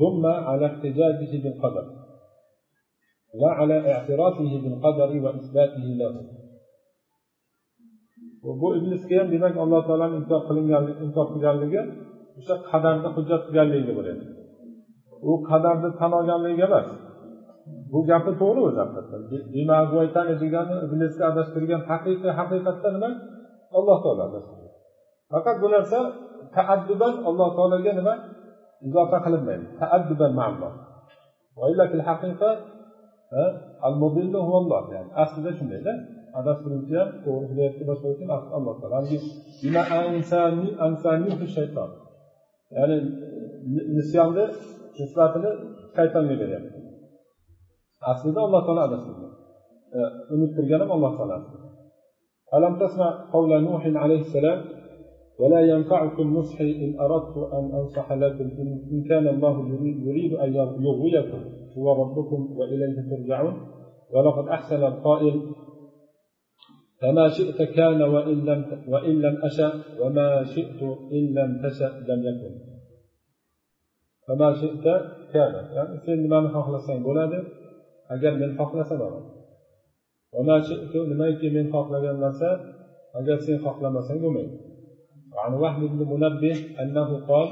ضم 0.00 0.26
على 0.26 0.66
احتجاجه 0.66 1.42
بالقدر. 1.42 2.03
لا 3.41 3.49
على 3.59 3.75
اعترافه 3.93 4.51
بالقدر 4.63 5.09
وإثباته 5.23 5.87
له 6.01 6.13
bu 8.43 8.67
iblisga 8.77 9.15
ham 9.19 9.27
demak 9.33 9.55
alloh 9.63 9.81
taoloni 9.87 10.15
inkor 10.21 10.41
qilinganligi 10.47 11.01
inkor 11.05 11.25
qilganligi 11.33 11.81
o'sha 12.39 12.55
qadarni 12.69 13.09
hujjat 13.15 13.41
qilganligiga 13.47 13.93
bo'lyapti 13.99 14.27
u 15.29 15.31
qadarni 15.49 15.89
tan 15.99 16.11
olganligiga 16.19 16.65
emas 16.69 16.87
bu 17.91 17.99
gapi 18.09 18.31
to'g'ri 18.41 18.61
o'zi 18.67 18.79
haqiqatdan 18.83 19.21
degani 20.43 20.75
iblisga 20.85 21.23
adashtirgan 21.31 21.81
haqiqiy 21.89 22.31
haqiqatda 22.39 22.89
nima 22.95 23.09
alloh 23.77 23.97
taolo 24.03 24.21
adashtirgan 24.29 24.73
faqat 25.31 25.55
bu 25.63 25.67
narsa 25.75 25.99
taadduban 26.55 27.13
alloh 27.29 27.49
taologa 27.57 27.91
nima 27.99 28.13
izofa 28.87 29.17
qilinmaydi 29.25 29.65
taadduban 29.79 30.31
al-mobillu 33.86 34.38
huvalloh. 34.46 34.82
Ya'ni 34.94 35.10
aslida 35.22 35.50
shundayda. 35.58 35.92
Adashtiruvchi 36.38 36.94
ham 37.00 37.08
to'g'ri 37.24 37.44
hidoyatga 37.50 37.84
boshlovchi 37.90 38.22
ham 38.24 38.30
asli 38.38 38.52
alloh 38.58 38.74
taolo 38.80 38.94
ya'ni 42.76 42.96
nisyonni 43.96 44.44
nisbatini 44.98 45.50
shaytonga 45.96 46.34
beryapti. 46.42 46.78
Aslida 48.12 48.40
alloh 48.46 48.60
taolo 48.66 48.80
adashtirgan 48.88 49.32
unuttirgan 50.34 50.80
ham 50.84 50.90
alloh 50.96 51.12
taolo. 51.18 51.36
Alam 52.56 52.72
tasma 52.82 53.08
qavla 53.32 53.56
nuhin 53.68 53.94
alayhissalom 54.04 54.58
ولا 55.38 55.60
ينفعكم 55.60 56.36
نصحي 56.36 56.84
إن 56.84 57.00
أردت 57.00 57.36
أن 57.52 57.74
أنصح 57.74 58.12
لكم. 58.12 58.44
إن 58.92 59.04
كان 59.08 59.28
الله 59.28 59.68
يريد 60.06 60.32
أن 60.32 60.54
يغويكم 60.54 61.40
هو 61.78 62.02
ربكم 62.02 62.56
وإليه 62.56 63.10
ترجعون. 63.10 63.54
ولقد 64.14 64.48
أحسن 64.48 64.84
القائل 64.84 65.40
فما 67.00 67.28
شئت 67.28 67.62
كان 67.62 68.02
وإن 68.02 68.44
لم 68.44 68.84
وإن 68.88 69.20
لم 69.20 69.44
أشأ 69.44 69.72
وما 70.00 70.44
شئت 70.44 70.82
إن 71.12 71.34
لم 71.34 71.62
تشأ 71.62 72.04
لم 72.08 72.20
يكن. 72.28 72.54
فما 74.28 74.52
شئت 74.52 74.84
كان. 75.32 75.54
يعني 75.74 75.98
sen 76.06 76.22
nimani 76.22 76.48
xohlasang 76.54 77.00
bo'ladi 77.06 77.38
agar 78.14 78.32
men 78.40 78.50
xohlasam 78.58 78.98
bo'ladi 79.02 79.28
وما 80.34 80.56
شئت 80.60 80.94
nimaiki 81.10 81.50
men 81.56 81.66
xohlagan 81.74 82.16
narsa 82.24 82.50
agar 83.18 83.38
sen 83.46 83.58
xohlamasang 83.64 84.18
bo'lmaydi. 84.24 84.73
وعن 85.34 85.52
وهب 85.54 85.80
بن 85.80 85.98
منبه 86.12 86.60
أنه 86.80 87.18
قال 87.28 87.48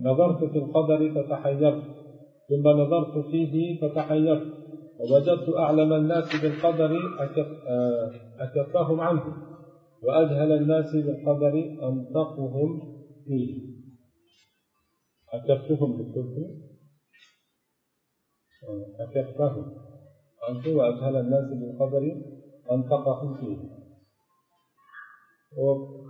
نظرت 0.00 0.44
في 0.44 0.58
القدر 0.58 1.08
فتحيرت 1.14 1.82
ثم 2.48 2.68
نظرت 2.68 3.18
فيه 3.30 3.80
فتحيرت 3.80 4.46
ووجدت 4.98 5.48
أعلم 5.58 5.92
الناس 5.92 6.24
بالقدر 6.42 6.90
أكفهم 8.38 9.00
عنه 9.00 9.36
وأجهل 10.02 10.52
الناس 10.52 10.96
بالقدر 10.96 11.70
أنطقهم 11.82 12.80
فيه. 13.24 13.54
أكفتهم 15.32 15.96
بالكفر 15.96 16.50
أكفتهم 19.00 19.72
عنه 20.48 20.76
وأجهل 20.76 21.16
الناس 21.16 21.44
بالقدر 21.50 22.16
أنطقهم 22.72 23.34
فيه. 23.34 23.75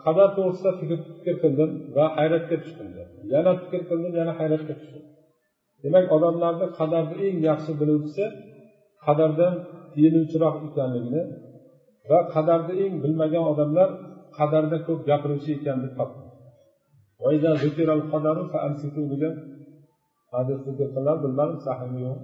Qadar 0.05 0.29
to'g'risida 0.37 0.71
fikr 0.81 0.99
qildim 1.43 1.71
va 1.97 2.05
hayratga 2.17 2.57
tushdim. 2.63 2.89
Yana 3.35 3.53
fikr 3.63 3.81
qildim 3.91 4.13
yana 4.21 4.33
hayratga 4.41 4.75
tushdim. 4.81 5.05
Demak 5.83 6.07
odamlarni 6.17 6.67
qadarni 6.79 7.17
eng 7.27 7.39
yaxshi 7.49 7.73
biluvchisi 7.81 8.25
qadardan 9.07 9.55
tiyiluvchiroq 9.93 10.57
ekanligini 10.69 11.23
va 12.11 12.19
qadarni 12.35 12.75
eng 12.85 12.95
bilmagan 13.05 13.45
odamlar 13.53 13.89
qadarda 14.39 14.77
ko'p 14.87 15.01
gapiruvchi 15.09 15.51
ekan 15.59 15.79
deb 15.85 15.93
topdim. 15.99 16.27
Degan 19.13 19.35
hadis 20.35 20.59
zikr 20.67 20.87
qilinadi. 20.95 21.21
Bilmadim 21.25 21.59
sahiymi 21.67 22.01
yo'q? 22.07 22.19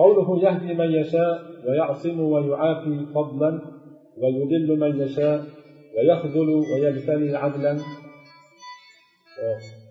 قوله 0.00 0.28
يهدي 0.46 0.74
من 0.74 0.90
يشاء 1.00 1.34
ويعصم 1.66 2.20
ويعافي 2.20 3.06
فضلا 3.14 3.50
ويذل 4.20 4.68
من 4.82 5.00
يشاء 5.02 5.38
ويخذل 5.96 6.48
ويجتني 6.70 7.36
عدلا 7.36 7.74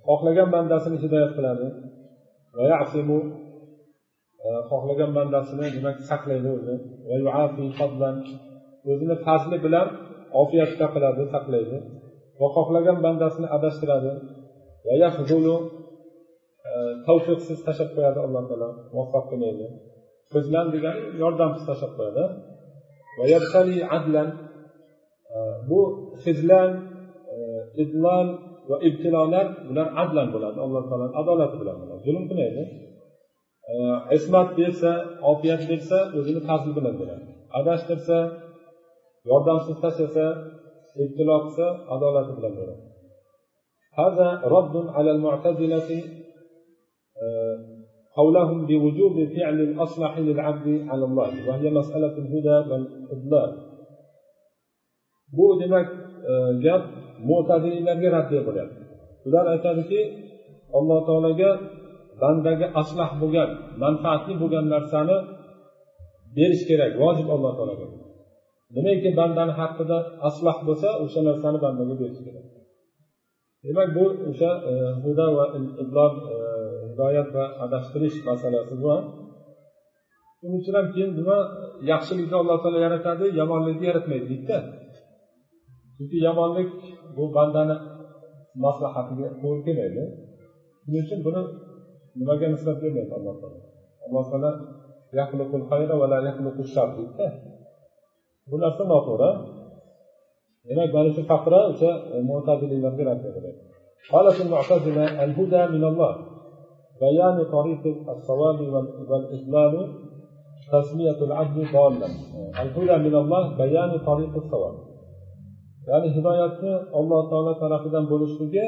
xohlagan 0.07 0.49
bandasini 0.55 0.97
hidoyat 1.03 1.31
qiladi 1.37 1.67
va 2.57 2.63
yasimu 2.73 3.17
xohlagan 4.69 5.11
bandasini 5.17 5.67
demak 5.75 5.97
saqlaydi 6.09 6.49
o'zi 6.57 6.75
va 7.09 7.15
yuafi 7.23 7.65
fadlan 7.79 8.15
o'zini 8.91 9.15
fazli 9.25 9.57
bilan 9.65 9.87
ofiyatda 10.41 10.85
qiladi 10.95 11.23
saqlaydi 11.33 11.77
va 12.39 12.47
xohlagan 12.55 12.97
bandasini 13.05 13.47
adashtiradi 13.57 14.11
va 14.87 14.93
yahzulu 15.03 15.55
tavfiqsiz 17.06 17.58
tashlab 17.66 17.90
qo'yadi 17.96 18.18
alloh 18.26 18.42
taolo 18.48 18.68
muvaffaq 18.94 19.24
qilmaydi 19.30 19.66
xizlan 20.34 20.66
degani 20.74 21.00
yordamsiz 21.22 21.62
tashlab 21.68 21.92
qo'yadi. 21.98 22.24
Va 23.18 23.24
adlan 23.96 24.28
e, 25.34 25.36
bu 25.68 25.80
xizlan 26.22 26.70
e, 27.34 27.36
idlol 27.82 28.28
va 28.70 28.76
ibtilolar 28.88 29.46
bular 29.68 29.88
adlan 30.02 30.28
bo'ladi. 30.34 30.58
Alloh 30.66 30.82
taoloni 30.88 31.14
adolati 31.20 31.56
bilan 31.62 31.76
bo'ladi. 31.80 32.00
Zulm 32.06 32.24
qilmaydi. 32.30 32.62
E, 33.72 33.74
ismat 34.16 34.48
bersa 34.58 34.90
ofiyat 35.32 35.62
bersa 35.70 35.98
o'zini 36.18 36.40
fazli 36.48 36.70
bilan 36.78 36.94
beradi. 37.00 37.24
Adashtirsa 37.58 38.18
yordamsiz 39.30 39.76
tashlasa 39.84 40.26
ibtilo 41.04 41.36
qilsa 41.44 41.66
adolati 41.94 42.32
bilan 42.38 42.52
beradi. 42.60 42.82
قولهم 48.19 48.65
بوجوب 48.65 49.15
فعل 49.35 49.57
الأصلح 49.61 50.17
للعبد 50.17 50.67
على 50.89 51.05
الله 51.05 51.31
وهي 51.47 51.69
مسألة 51.79 52.15
الهدى 52.23 52.57
والإضلال 52.69 53.51
bu 55.37 55.59
demak 55.59 55.87
gap 56.65 56.83
mo'tadillarga 57.29 58.09
raddiya 58.17 58.41
bo'lyapti 58.47 58.81
ular 59.27 59.45
aytadiki 59.53 59.99
alloh 60.77 60.99
taologa 61.07 61.49
bandaga 62.21 62.67
aslah 62.81 63.09
bo'lgan 63.21 63.49
manfaatli 63.83 64.33
bo'lgan 64.41 64.65
narsani 64.73 65.17
berish 66.37 66.63
kerak 66.69 66.91
vojib 67.01 67.27
alloh 67.35 67.51
taologa 67.57 67.85
nimaiki 68.75 69.09
bandani 69.19 69.53
haqqida 69.59 69.97
aslah 70.27 70.55
bo'lsa 70.67 70.89
o'sha 71.03 71.21
narsani 71.29 71.57
bandaga 71.65 71.93
berish 72.01 72.21
kerak 72.25 72.45
demak 73.65 73.89
bu 73.97 74.05
o'sha 74.29 74.51
huda 75.03 75.27
va 75.37 75.45
idlol 75.83 76.13
hidoyat 77.00 77.28
va 77.36 77.44
adashtirish 77.64 78.16
masalasi 78.28 78.74
bu 78.82 78.92
shuning 80.38 80.58
uchun 80.60 80.74
ham 80.78 80.86
keyin 80.92 81.10
nima 81.18 81.36
yaxshilikni 81.90 82.36
alloh 82.42 82.58
taolo 82.62 82.78
yaratadi? 82.86 83.24
Yomonlikni 83.40 83.84
yaratmaydi 83.90 84.26
deydida 84.30 84.58
chunki 85.96 86.16
yomonlik 86.26 86.70
bu 87.16 87.24
bandani 87.36 87.76
maslahatiga 88.64 89.26
to'g'ri 89.40 89.60
kelmaydi. 89.66 90.02
Shuning 90.82 91.02
uchun 91.04 91.18
buni 91.26 91.40
nimaga 92.18 92.46
nisbat 92.54 92.76
bermaydi 92.82 93.12
alloh 93.18 93.34
taolo? 93.40 93.58
Alloh 94.06 94.24
taolo 94.30 94.50
deydida 96.98 97.26
bu 98.50 98.56
narsa 98.64 98.82
noto'g'ri. 98.92 99.30
Demak 100.68 100.90
mana 100.96 101.08
shu 101.16 101.22
faqra 101.30 101.60
o'sha 101.70 101.90
mo'taziliylarga 102.30 103.02
rad 103.08 103.20
beradi 103.26 103.50
بيان 107.03 107.37
طريق 107.55 107.83
الصواب 108.13 108.59
والإضلال 109.09 109.73
تسمية 110.71 111.19
العبد 111.27 111.57
ضالا 111.75 112.09
الهدى 112.63 112.97
من 113.07 113.15
الله 113.21 113.43
بيان 113.63 113.91
طريق 114.09 114.33
الصواب 114.41 114.75
ya'ni 115.89 116.07
hidoyatni 116.15 116.73
alloh 116.99 117.21
taolo 117.31 117.53
tarafidan 117.61 118.05
bo'lishligi 118.11 118.65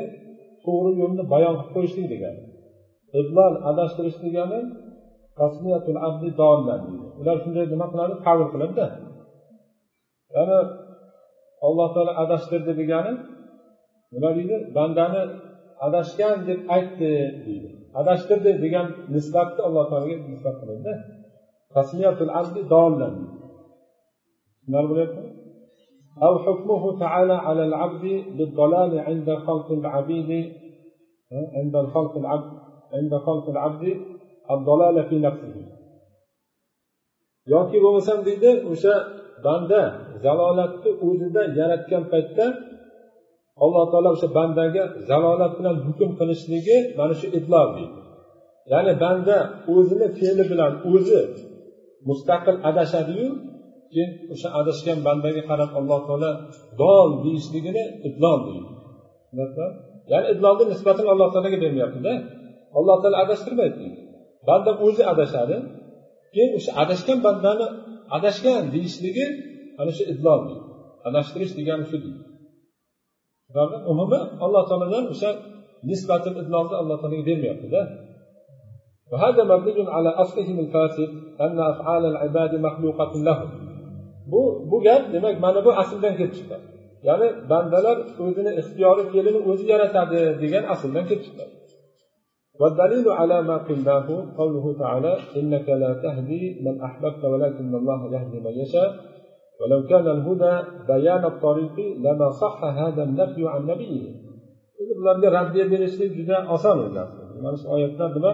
to'g'ri 0.66 0.92
yo'lni 1.02 1.24
bayon 1.34 1.54
qilib 1.60 1.72
qo'yishlik 1.76 2.08
degani 2.14 2.40
idlol 3.20 3.54
adashtirish 3.70 4.18
degani 4.26 4.60
abdi 6.08 6.28
ular 7.22 7.38
shunday 7.44 7.66
nima 7.74 7.86
qiladi 7.92 8.14
tavr 8.26 8.46
qiladida 8.54 8.88
ya'ni 10.36 10.58
alloh 11.68 11.88
taolo 11.96 12.12
adashtirdi 12.24 12.72
degani 12.82 13.12
nima 14.14 14.30
deydi 14.38 14.56
bandani 14.78 15.22
adashgan 15.86 16.36
deb 16.50 16.60
aytdi 16.76 17.12
deydi 17.46 17.70
adashtirdi 18.00 18.52
degan 18.64 18.88
nisbatni 19.16 19.62
alloh 19.68 19.84
taologa 19.92 20.16
nisbat 20.32 20.56
qiladida 20.62 20.94
abdi 22.42 22.62
tushunarli 24.60 24.90
bo'lyaptimi 24.92 25.30
أو 26.26 26.34
حكمه 26.46 27.00
تعالى 27.00 27.34
على 27.48 27.64
العبد 27.70 28.06
بالضلال 28.38 28.92
عند 29.08 29.30
خلق 29.36 29.68
العبيد 29.72 30.32
عند 31.58 31.76
خلق 31.94 32.14
العبد 32.18 32.52
عند 32.94 33.14
خلق 33.18 33.46
العبد 33.50 33.84
الضلال 34.52 34.98
في 35.10 35.20
نفسه 35.28 35.56
yoki 37.54 37.78
bo'lmasam 37.84 38.20
deydi 38.28 38.52
o'sha 38.72 38.96
banda 39.46 39.82
zalolatni 40.24 40.92
o'zida 41.08 41.42
yaratgan 41.60 42.04
paytda 42.12 42.46
alloh 43.65 43.85
taolo 43.93 44.09
o'sha 44.17 44.29
bandaga 44.39 44.83
zalolat 45.09 45.53
bilan 45.59 45.77
hukm 45.87 46.11
qilishligi 46.19 46.77
mana 46.99 47.15
shu 47.21 47.27
idlol 47.39 47.69
deydi. 47.77 47.95
Ya'ni 48.73 48.93
banda 49.03 49.37
o'zini 49.75 50.09
fe'li 50.19 50.45
bilan 50.53 50.73
o'zi 50.93 51.21
mustaqil 52.09 52.57
adashadiyu 52.71 53.29
keyin 53.93 54.11
o'sha 54.33 54.49
adashgan 54.61 54.99
bandaga 55.07 55.43
qarab 55.51 55.71
alloh 55.79 56.01
taolo 56.09 56.31
dol 56.81 57.09
deyishligini 57.25 57.85
idlol 58.09 58.39
deydi. 58.49 58.73
Ya'ni 60.13 60.27
idlolni 60.35 60.65
nisbatini 60.73 61.09
alloh 61.15 61.29
taologa 61.35 61.59
bermayaptida. 61.65 62.13
Alloh 62.79 62.97
taolo 63.03 63.17
adashtirmaydi 63.25 63.89
banda 64.49 64.71
o'zi 64.87 65.03
adashadi 65.13 65.57
keyin 66.35 66.51
o'sha 66.59 66.71
adashgan 66.83 67.19
bandani 67.27 67.67
adashgan 68.17 68.63
deyishligi 68.75 69.27
ana 69.81 69.91
shu 69.97 70.03
idlol 70.13 70.41
deydi. 70.49 70.65
Adashtirish 71.09 71.53
degani 71.59 71.85
shu 71.91 71.97
deydi. 72.05 72.21
umumi 73.92 74.20
alloh 74.46 74.64
taolodan 74.70 75.06
o'sha 75.14 75.30
nisbatil 75.90 76.36
idlolni 76.42 76.76
alloh 76.82 76.98
taologa 77.02 77.24
bermayaptida 77.30 77.82
وهذا 79.12 79.44
مبني 79.44 79.82
على 79.96 80.10
أصلهم 80.24 80.58
الفاسد 80.66 81.10
أن 81.46 81.60
أفعال 81.72 82.04
العباد 82.06 82.52
مخلوقة 82.68 83.14
لهم 83.28 83.50
bu 84.32 84.68
bu 84.72 84.78
gap 84.84 85.14
demak 85.14 85.36
mana 85.46 85.60
bu 85.66 85.72
asldan 85.82 86.14
kelib 86.18 86.34
chiqqan 86.38 86.62
ya'ni 87.08 87.28
bandalar 87.52 87.98
o'zini 88.26 88.52
ixtiyoriy 88.62 89.06
fe'lini 89.14 89.40
o'zi 89.50 89.66
yaratadi 89.74 90.20
degan 90.42 90.64
asldan 90.74 91.04
kelib 91.10 91.24
chiqqan 91.28 91.50
والدليل 92.62 93.08
على 93.20 93.38
ما 93.50 93.58
قلناه 93.68 94.08
قوله 94.40 94.66
تعالى 94.82 95.14
إنك 95.40 95.68
لا 95.84 95.92
تهدي 96.04 96.44
من 96.66 96.76
أحببت 96.88 97.24
ولكن 97.32 97.72
الله 97.82 98.00
يهدي 98.14 98.40
من 98.46 98.54
يشاء 98.64 98.90
ولو 99.62 99.80
كان 99.92 100.08
الهدى 100.16 100.54
بيان 100.92 101.24
الطريق 101.26 101.76
لما 102.06 102.28
صح 102.42 102.58
هذا 102.64 103.02
النفي 103.08 103.42
عن 103.54 103.62
نبيه 103.72 104.06
ularga 105.02 105.30
raddiya 105.38 105.66
berishlik 105.72 106.10
juda 106.18 106.38
oson 106.56 106.78
narsa 106.98 107.22
mana 107.36 107.58
shu 107.62 107.68
oyatlar 107.76 108.10
nima 108.18 108.32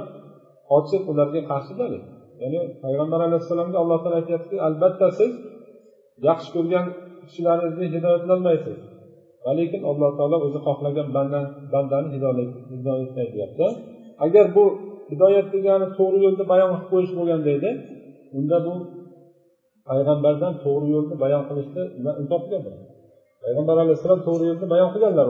ochiq 0.77 1.03
ularga 1.11 1.41
qarshi 1.51 1.73
dalil 1.81 2.03
ya'ni 2.41 2.61
payg'ambar 2.83 3.19
alayhissalomga 3.27 3.77
alloh 3.83 3.97
taolo 4.03 4.15
aytyaptiki 4.21 4.57
albatta 4.67 5.07
siz 5.19 5.31
yaxshi 6.27 6.49
ko'rgan 6.55 6.85
kishilaringizni 7.27 7.85
hidoyatlanmaysiz 7.95 8.77
lekin 9.59 9.81
alloh 9.91 10.09
taolo 10.17 10.37
o'zi 10.45 10.59
xohlagan 10.67 11.07
bandani 11.73 12.07
hidoyatlaydi 12.15 13.31
deyapti 13.35 13.65
agar 14.25 14.45
bu 14.55 14.63
hidoyat 15.11 15.47
degani 15.55 15.87
to'g'ri 15.97 16.19
yo'lni 16.25 16.43
bayon 16.51 16.69
qilib 16.71 16.87
qo'yish 16.91 17.13
bo'lganda 17.17 17.49
edi 17.57 17.71
unda 18.37 18.57
bu 18.65 18.73
payg'ambardan 19.88 20.52
to'g'ri 20.64 20.86
yo'lni 20.94 21.14
bayon 21.24 21.42
qilishni 21.48 21.82
topgan 22.32 22.62
payg'ambar 23.42 23.76
alayhissalom 23.84 24.20
to'g'ri 24.26 24.44
yo'lni 24.50 24.66
bayon 24.74 24.88
qilganlar 24.94 25.26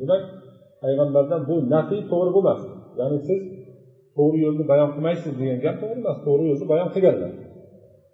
demak 0.00 0.22
payg'ambardan 0.82 1.40
bu 1.48 1.54
nafiy 1.74 2.00
to'g'ri 2.10 2.30
bo'lmas. 2.36 2.60
Ya'ni 3.00 3.18
siz 3.28 3.40
to'g'ri 4.16 4.38
yo'lni 4.44 4.64
bayon 4.72 4.88
qilmaysiz 4.94 5.32
degan 5.40 5.58
gap 5.64 5.76
to'g'ri 5.82 5.98
emas 6.04 6.18
to'g'ri 6.26 6.44
yo'lni 6.50 6.66
bayon 6.72 6.88
qilganlar. 6.94 7.32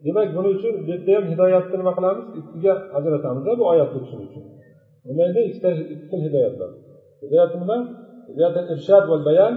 Demak 0.07 0.29
buning 0.37 0.55
uchun 0.59 0.73
bu 0.79 0.85
yerda 0.91 1.11
ham 1.17 1.25
hidoyatni 1.33 1.77
nima 1.81 1.93
qilamiz? 1.99 2.27
Ikkiga 2.41 2.73
ajratamiz 2.97 3.45
bu 3.61 3.65
oyatni 3.73 3.99
tushunish 4.05 4.29
uchun. 4.31 4.45
Nima 5.09 5.23
edi? 5.31 5.41
Ikkita 5.49 5.69
ikki 5.95 6.05
xil 6.11 6.21
hidoyat 6.27 6.55
bor. 6.61 6.71
Hidoyat 7.23 7.53
nima? 7.63 7.77
Hidoyat 8.29 8.55
irshad 8.73 9.05
va 9.11 9.17
bayon 9.29 9.55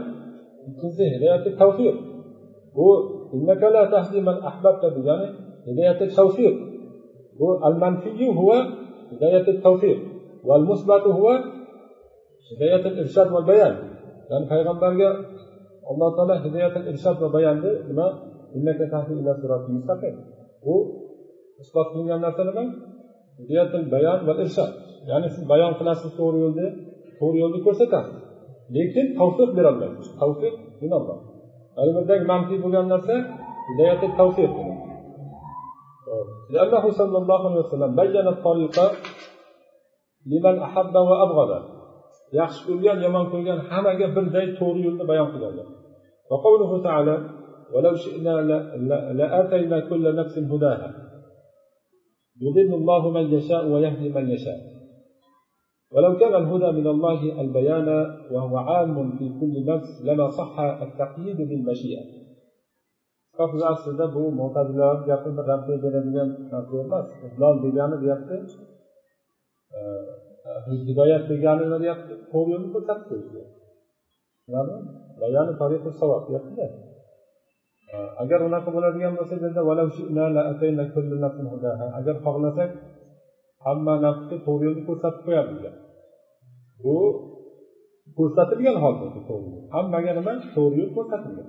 ikkinchisi 0.69 1.03
hidoyat 1.13 1.45
tavfiq 1.61 1.95
bu 2.75 2.87
degani 4.97 5.27
hidoyat 5.67 5.99
tavfiq 6.17 6.55
bu 7.39 7.47
al 7.67 7.75
manfiyu 7.83 8.29
huwa 8.39 8.57
hidoyat 9.11 9.47
tavfiq 9.65 9.99
val 10.47 10.63
musbatu 10.69 11.09
huwa 11.17 11.33
hidoyat 12.47 12.85
irshad 13.01 13.27
va 13.35 13.41
bayon 13.49 13.75
ya'ni 14.29 14.45
payg'ambarga 14.51 15.09
alloh 15.89 16.09
taolo 16.17 16.35
hidoyat 16.45 16.75
irshad 16.91 17.15
va 17.23 17.27
bayonni 17.35 17.71
nima 17.89 18.07
bu 20.63 20.75
isbot 21.61 21.87
qilingan 21.91 22.19
narsa 22.25 22.41
nima 22.49 22.63
hidoyatil 23.39 23.85
bayon 23.93 24.19
va 24.27 24.33
irshad 24.43 24.71
ya'ni 25.09 25.27
siz 25.35 25.43
bayon 25.51 25.71
qilasiz 25.79 26.11
to'g'ri 26.17 26.37
yo'lni 26.43 26.67
to'g'ri 27.19 27.37
yo'lni 27.43 27.59
ko'rsatasiz 27.65 28.17
lekin 28.73 29.07
tavfiq 29.19 29.49
berolmaysiz 29.57 30.07
tavfiq 30.21 30.55
minalloh 30.81 31.17
yerdagi 31.87 32.25
manfiy 32.31 32.57
bo'lgan 32.63 32.85
narsa 32.93 33.15
hidoyati 33.67 34.07
tavfiq 34.19 34.53
لأنه 36.53 36.83
صلى 36.99 37.17
الله 37.21 37.39
عليه 37.49 37.61
وسلم 37.65 37.91
بين 38.01 38.27
الطريق 38.35 38.77
لمن 40.31 40.55
أحب 40.67 40.95
وأبغض 41.09 41.51
yaxshi 42.39 42.61
ko'rgan 42.67 42.97
yomon 43.05 43.25
ko'rgan 43.33 43.59
hammaga 43.69 44.07
birday 44.15 44.45
to'g'ri 44.59 44.79
yo'lni 44.87 45.03
bayon 45.11 45.29
qiladi 45.33 45.63
وقوله 46.31 46.83
تعالى 46.83 47.15
ولو 47.73 47.95
شئنا 47.95 48.41
لآتينا 49.19 49.79
كل 49.89 50.15
نفس 50.15 50.35
هداها 50.37 50.89
يضل 52.41 52.73
الله 52.73 53.09
من 53.09 53.33
يشاء 53.33 53.67
ويهدي 53.67 54.09
من 54.09 54.29
يشاء 54.29 54.59
ولو 55.95 56.17
كان 56.17 56.35
الهدى 56.35 56.69
من 56.79 56.87
الله 56.87 57.41
البيان 57.41 57.89
وهو 58.31 58.57
عام 58.57 58.95
في 59.17 59.25
كل 59.39 59.65
نفس 59.71 60.01
لما 60.07 60.27
صح 60.29 60.59
التقييد 60.59 61.37
بالمشيئة 61.49 62.25
hozir 63.39 63.61
aslida 63.71 64.05
bu 64.15 64.23
mo'tazilalar 64.39 64.99
gapi 65.09 65.29
rabbiy 65.51 65.77
beradigan 65.83 66.29
narsa 66.51 66.75
emas 66.85 67.07
islom 67.27 67.55
degani 67.65 67.95
deyapti 68.03 68.35
hidoyat 70.87 71.23
degani 71.31 71.61
nima 71.65 71.77
deyapti 71.83 72.13
to'g'ri 72.31 72.49
yo'lni 72.53 72.69
ko'rsatib 72.73 73.05
qo'yish 73.09 73.29
deyaptida 76.29 76.67
agar 78.23 78.39
unaqa 78.47 78.69
bo'ladigan 78.75 79.13
bo'lsa 79.19 79.35
agar 81.99 82.15
xohlasak 82.25 82.71
hamma 83.65 83.93
nafsga 84.05 84.35
to'g'ri 84.47 84.63
yo'lni 84.67 84.83
ko'rsatib 84.89 85.21
qo'yardik 85.27 85.84
bu 86.83 86.95
ko'rsatilgan 88.17 88.77
holda 88.83 89.05
hammaga 89.75 90.11
nima 90.17 90.33
to'g'ri 90.55 90.75
yo'l 90.81 90.91
ko'rsatilgan. 90.97 91.47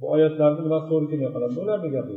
Bu 0.00 0.04
oyatlarni 0.14 0.60
nima 0.66 0.78
to'g'ri 0.88 1.06
kelmay 1.10 1.30
qoladi. 1.34 1.54
Ularni 1.62 1.88
gapi 1.96 2.14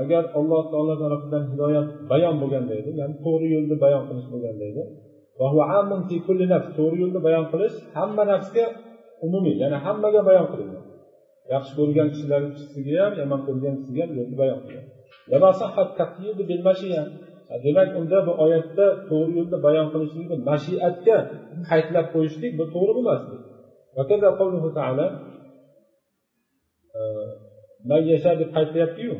agar 0.00 0.22
alloh 0.38 0.62
taolo 0.72 0.94
tarafidan 1.02 1.42
hidoyat 1.50 1.88
bayon 2.10 2.34
bo'lganda 2.42 2.74
edi 2.80 2.90
ya'ni 3.00 3.14
to'g'ri 3.24 3.46
yo'lni 3.54 3.76
bayon 3.84 4.02
qilish 4.08 4.28
bo'lganda 4.32 4.64
edi 4.70 4.82
to'g'ri 6.78 6.96
yo'lni 7.02 7.20
bayon 7.26 7.44
qilish 7.52 7.76
hamma 7.96 8.22
nafsga 8.32 8.64
umumiy 9.26 9.56
ya'ni 9.62 9.76
hammaga 9.84 10.20
bayon 10.28 10.46
qilingan. 10.52 10.81
yaxshi 11.53 11.71
ko'rgan 11.79 12.07
kishilarga 12.13 12.49
ham 13.05 13.13
yomon 13.21 13.39
ko'rgan 13.47 13.73
kishiga 13.79 14.03
ham 14.05 14.11
yo'lni 14.19 14.35
bayon 14.41 14.59
qilgan 14.65 14.85
demak 17.63 17.89
unda 17.99 18.17
bu 18.27 18.31
oyatda 18.45 18.85
to'g'ri 19.09 19.31
yo'lni 19.39 19.57
bayon 19.67 19.87
qilishlikni 19.93 20.37
mashiatga 20.49 21.17
qaydlab 21.69 22.07
qo'yishlik 22.13 22.51
bu 22.59 22.65
to'g'ri 22.73 22.91
bo'lmasdi 22.97 23.35
man 27.89 28.01
yasha 28.11 28.31
deb 28.39 28.49
qaytyaptiyu 28.57 29.13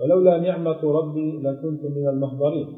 ولولا 0.00 0.34
نعمة 0.48 0.82
ربي 0.98 1.28
لكنت 1.46 1.82
من 1.96 2.08
المحضرين 2.08 2.68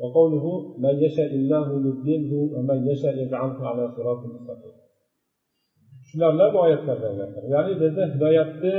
وقوله 0.00 0.44
من 0.84 0.94
يشاء 1.04 1.30
الله 1.40 1.66
يضلله 1.86 2.32
ومن 2.54 2.78
يشاء 2.90 3.14
يجعله 3.22 3.58
على 3.68 3.84
صراط 3.96 4.20
مستقيم 4.34 4.79
shularla 6.11 6.45
bu 6.53 6.57
oyatlarda 6.65 7.07
ya'ni 7.53 7.73
bizda 7.81 8.03
hidoyatni 8.13 8.75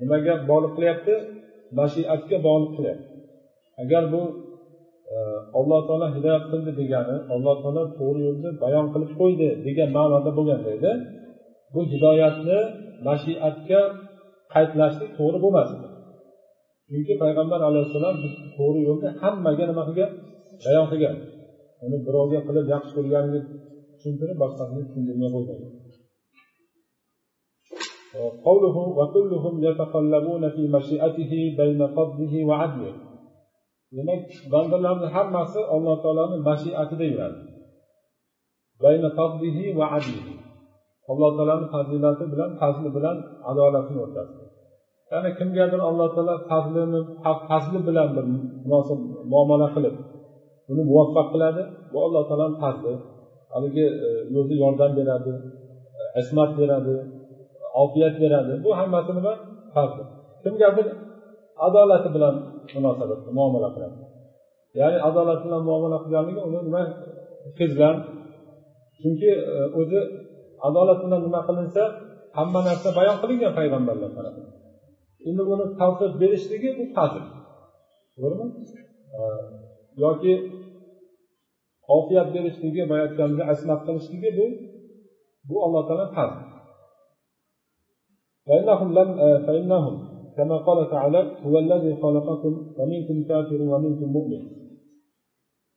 nimaga 0.00 0.34
bog'liq 0.50 0.72
qilyapti? 0.76 1.14
Mashiatga 1.78 2.36
bog'liq 2.46 2.72
qilyapti. 2.76 3.08
Agar 3.82 4.02
bu 4.12 4.22
e, 5.14 5.16
alloh 5.58 5.80
taolo 5.88 6.06
hidoyat 6.16 6.44
qildi 6.52 6.72
degani 6.80 7.16
alloh 7.34 7.56
taolo 7.62 7.82
to'g'ri 7.98 8.20
yo'lni 8.26 8.50
bayon 8.64 8.86
qilib 8.92 9.12
qo'ydi 9.20 9.48
degan 9.66 9.88
ma'noda 9.96 10.30
bo'lganda 10.38 10.70
edi 10.78 10.92
bu 11.74 11.80
hidoyatni 11.92 12.58
mashiatga 13.08 13.80
qaytlashlik 14.54 15.10
to'g'ri 15.18 15.38
bo'lmasdi 15.44 15.86
chunki 16.88 17.14
payg'ambar 17.22 17.60
alayhissalom 17.68 18.16
to'g'ri 18.56 18.80
yo'lni 18.88 19.08
hammaga 19.20 19.64
nima 19.70 19.82
qilgan? 19.88 20.10
Bayon 20.66 20.86
qilgan. 20.92 21.16
Uni 21.84 21.98
birovga 22.06 22.40
qilib 22.48 22.66
yaxshi 22.74 22.92
ko'rganini 22.96 23.40
tushuntirib 23.94 24.36
boshqasini 24.42 24.82
tushuntirmay 24.86 25.30
qo'ygan. 25.36 25.58
قوله 28.47 28.77
وكلهم 28.99 29.63
يتقلبون 29.63 30.49
في 30.55 30.63
مشيئته 30.75 31.31
بين 31.59 31.81
فضله 31.95 32.33
وعدله 32.49 32.93
demak 33.97 34.21
bandalarni 34.53 35.07
hammasi 35.15 35.61
alloh 35.75 35.95
taoloni 36.03 36.37
mashiatida 36.49 37.05
yuradi 37.11 37.41
va 38.81 38.89
adlihi 39.25 39.65
alloh 41.11 41.29
taoloni 41.37 41.67
fazilati 41.73 42.23
bilan 42.33 42.51
fazli 42.61 42.89
bilan 42.97 43.17
adolatini 43.49 43.99
o'rtasida 44.05 44.45
ya'ni 45.11 45.29
kimgadir 45.39 45.81
alloh 45.89 46.07
taolo 46.15 46.35
fazlini 46.51 46.99
fazli 47.49 47.79
bilan 47.87 48.09
bir 48.15 48.25
munosib 48.65 48.99
muomala 49.31 49.67
qilib 49.75 49.95
uni 50.71 50.81
muvaffaq 50.89 51.27
qiladi 51.33 51.61
bu 51.91 51.97
alloh 52.05 52.23
taoloni 52.29 52.55
fazli 52.63 52.93
haligi 53.53 53.85
o'zi 54.39 54.55
yordam 54.63 54.91
beradi 54.99 55.33
ismat 56.21 56.51
beradi 56.59 56.95
ofiyat 57.82 58.14
beradi. 58.22 58.52
Bu 58.64 58.70
hammasi 58.78 59.10
nima 59.18 59.32
farz 59.74 59.94
kimgadir 60.42 60.86
adolati 61.66 62.08
bilan 62.14 62.34
munosabat 62.74 63.20
muomala 63.36 63.68
qiladi. 63.74 63.96
Ya'ni 64.80 64.98
adolat 65.08 65.40
bilan 65.46 65.62
muomala 65.68 65.96
qilganligi 66.02 66.40
uni 66.48 66.60
nima 66.68 66.82
hizlan 67.58 67.96
chunki 69.00 69.30
e, 69.52 69.56
o'zi 69.80 70.00
adolat 70.68 70.98
bilan 71.04 71.20
nima 71.26 71.40
qilinsa 71.48 71.82
hamma 72.36 72.60
narsa 72.68 72.88
bayon 72.98 73.16
qilingan 73.22 73.52
payg'ambarlar 73.58 74.10
tarafidan 74.16 74.54
endi 75.28 75.42
uni 75.54 75.66
tavsiq 75.80 76.12
berishligi 76.22 76.70
bu 76.78 76.84
fazl 76.96 77.24
to'g'rimi? 78.14 78.46
E, 79.18 79.20
yoki 80.04 80.32
ofiyat 81.96 82.28
berishligi 82.34 82.82
boya 82.90 83.02
aytganimizdek 83.06 83.46
asmat 83.54 83.80
qilishligi 83.86 84.30
bu 84.38 84.46
bu 85.48 85.56
alloh 85.64 85.82
taolo 85.88 86.06
fazl 86.16 86.38
فإنهم 88.46 88.98
لم 88.98 89.16
فإنهم 89.46 90.08
كما 90.36 90.56
قال 90.56 90.90
تعالى 90.90 91.36
هو 91.46 91.58
الذي 91.58 91.96
خلقكم 92.02 92.74
ومنكم 92.78 93.28
كافر 93.28 93.62
ومنكم 93.62 94.06
مؤمن. 94.12 94.40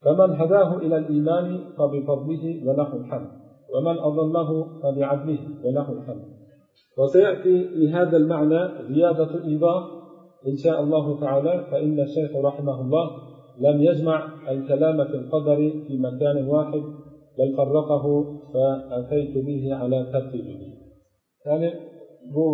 فمن 0.01 0.35
هداه 0.35 0.77
إلى 0.77 0.97
الإيمان 0.97 1.59
فبفضله 1.77 2.69
وله 2.69 2.95
الحمد 2.95 3.29
ومن 3.75 3.97
أضله 3.99 4.79
فبعدله 4.83 5.39
وله 5.65 5.91
الحمد. 5.91 6.23
وسيأتي 6.97 7.63
لهذا 7.63 8.17
المعنى 8.17 8.93
زيادة 8.93 9.43
إيضاح 9.45 9.83
إن 10.47 10.55
شاء 10.57 10.81
الله 10.83 11.19
تعالى 11.19 11.65
فإن 11.71 11.99
الشيخ 11.99 12.35
رحمه 12.35 12.81
الله 12.81 13.09
لم 13.59 13.81
يجمع 13.81 14.27
الكلام 14.51 15.03
في 15.03 15.15
القدر 15.15 15.55
في 15.87 15.97
مكان 15.97 16.47
واحد 16.47 16.83
بل 17.37 17.55
فرقه 17.57 18.25
فأتيت 18.53 19.45
به 19.45 19.75
على 19.75 20.09
ترتيبه. 20.13 20.73
يعني 21.45 21.73
bu 22.33 22.45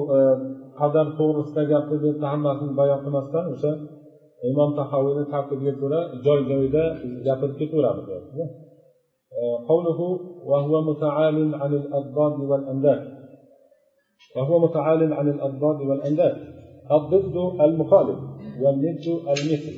qadar 0.79 1.07
to'g'risida 1.19 1.63
yerda 1.71 2.25
hammasini 2.33 2.73
bayon 2.79 2.99
qilmasdan 3.03 3.45
o'sha 3.53 3.71
imom 4.49 4.69
tahoviyni 4.79 5.23
tartibiga 5.33 5.73
ko'ra 5.81 5.99
joy 6.25 6.39
joyida 6.49 6.83
gapirib 7.27 7.55
ketaveramiz 7.59 8.07
قوله 9.69 9.99
وهو 10.45 10.73
متعال 10.89 11.55
عن 11.61 11.71
الأضداد 11.73 12.39
والأنداد 12.49 13.01
وهو 14.35 14.59
متعال 14.65 15.13
عن 15.13 15.27
الأضداد 15.29 15.77
والأنداد 15.89 16.35
الضد 16.91 17.61
المخالف 17.61 18.19
والند 18.61 19.05
المثل 19.27 19.75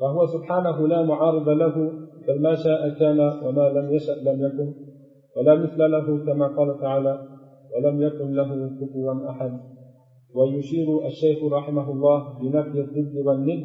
فهو 0.00 0.26
سبحانه 0.26 0.88
لا 0.88 1.02
معارض 1.02 1.48
له 1.48 1.92
بل 2.28 2.42
ما 2.42 2.54
شاء 2.54 2.88
كان 2.88 3.20
وما 3.44 3.68
لم 3.68 3.94
يشأ 3.94 4.12
لم 4.12 4.44
يكن 4.46 4.74
ولا 5.36 5.54
مثل 5.54 5.90
له 5.90 6.24
كما 6.26 6.46
قال 6.46 6.80
تعالى 6.80 7.18
ولم 7.72 8.02
يكن 8.02 8.28
له 8.32 8.50
كفوا 8.80 9.30
أحد 9.30 9.52
ويشير 10.34 11.06
الشيخ 11.06 11.38
رحمه 11.52 11.90
الله 11.90 12.18
بنفي 12.40 12.80
الضد 12.80 13.16
والند 13.26 13.64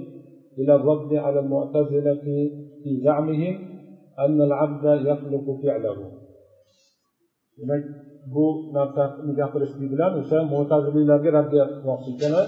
إلى 0.60 0.76
الرد 0.76 1.14
على 1.14 1.40
المعتزلة 1.40 2.24
في 2.84 3.02
زعمهم 3.06 3.56
أن 4.20 4.42
العبد 4.42 4.86
يخلق 5.08 5.46
فعله 5.64 5.98
bu 8.26 8.74
narsani 8.74 9.34
gapirishlik 9.40 9.88
bilan 9.94 10.12
o'sha 10.22 10.38
mo'taziliylarga 10.54 11.30
raddiya 11.38 11.66
qilmoqchi 11.74 12.10
ekanlar 12.16 12.48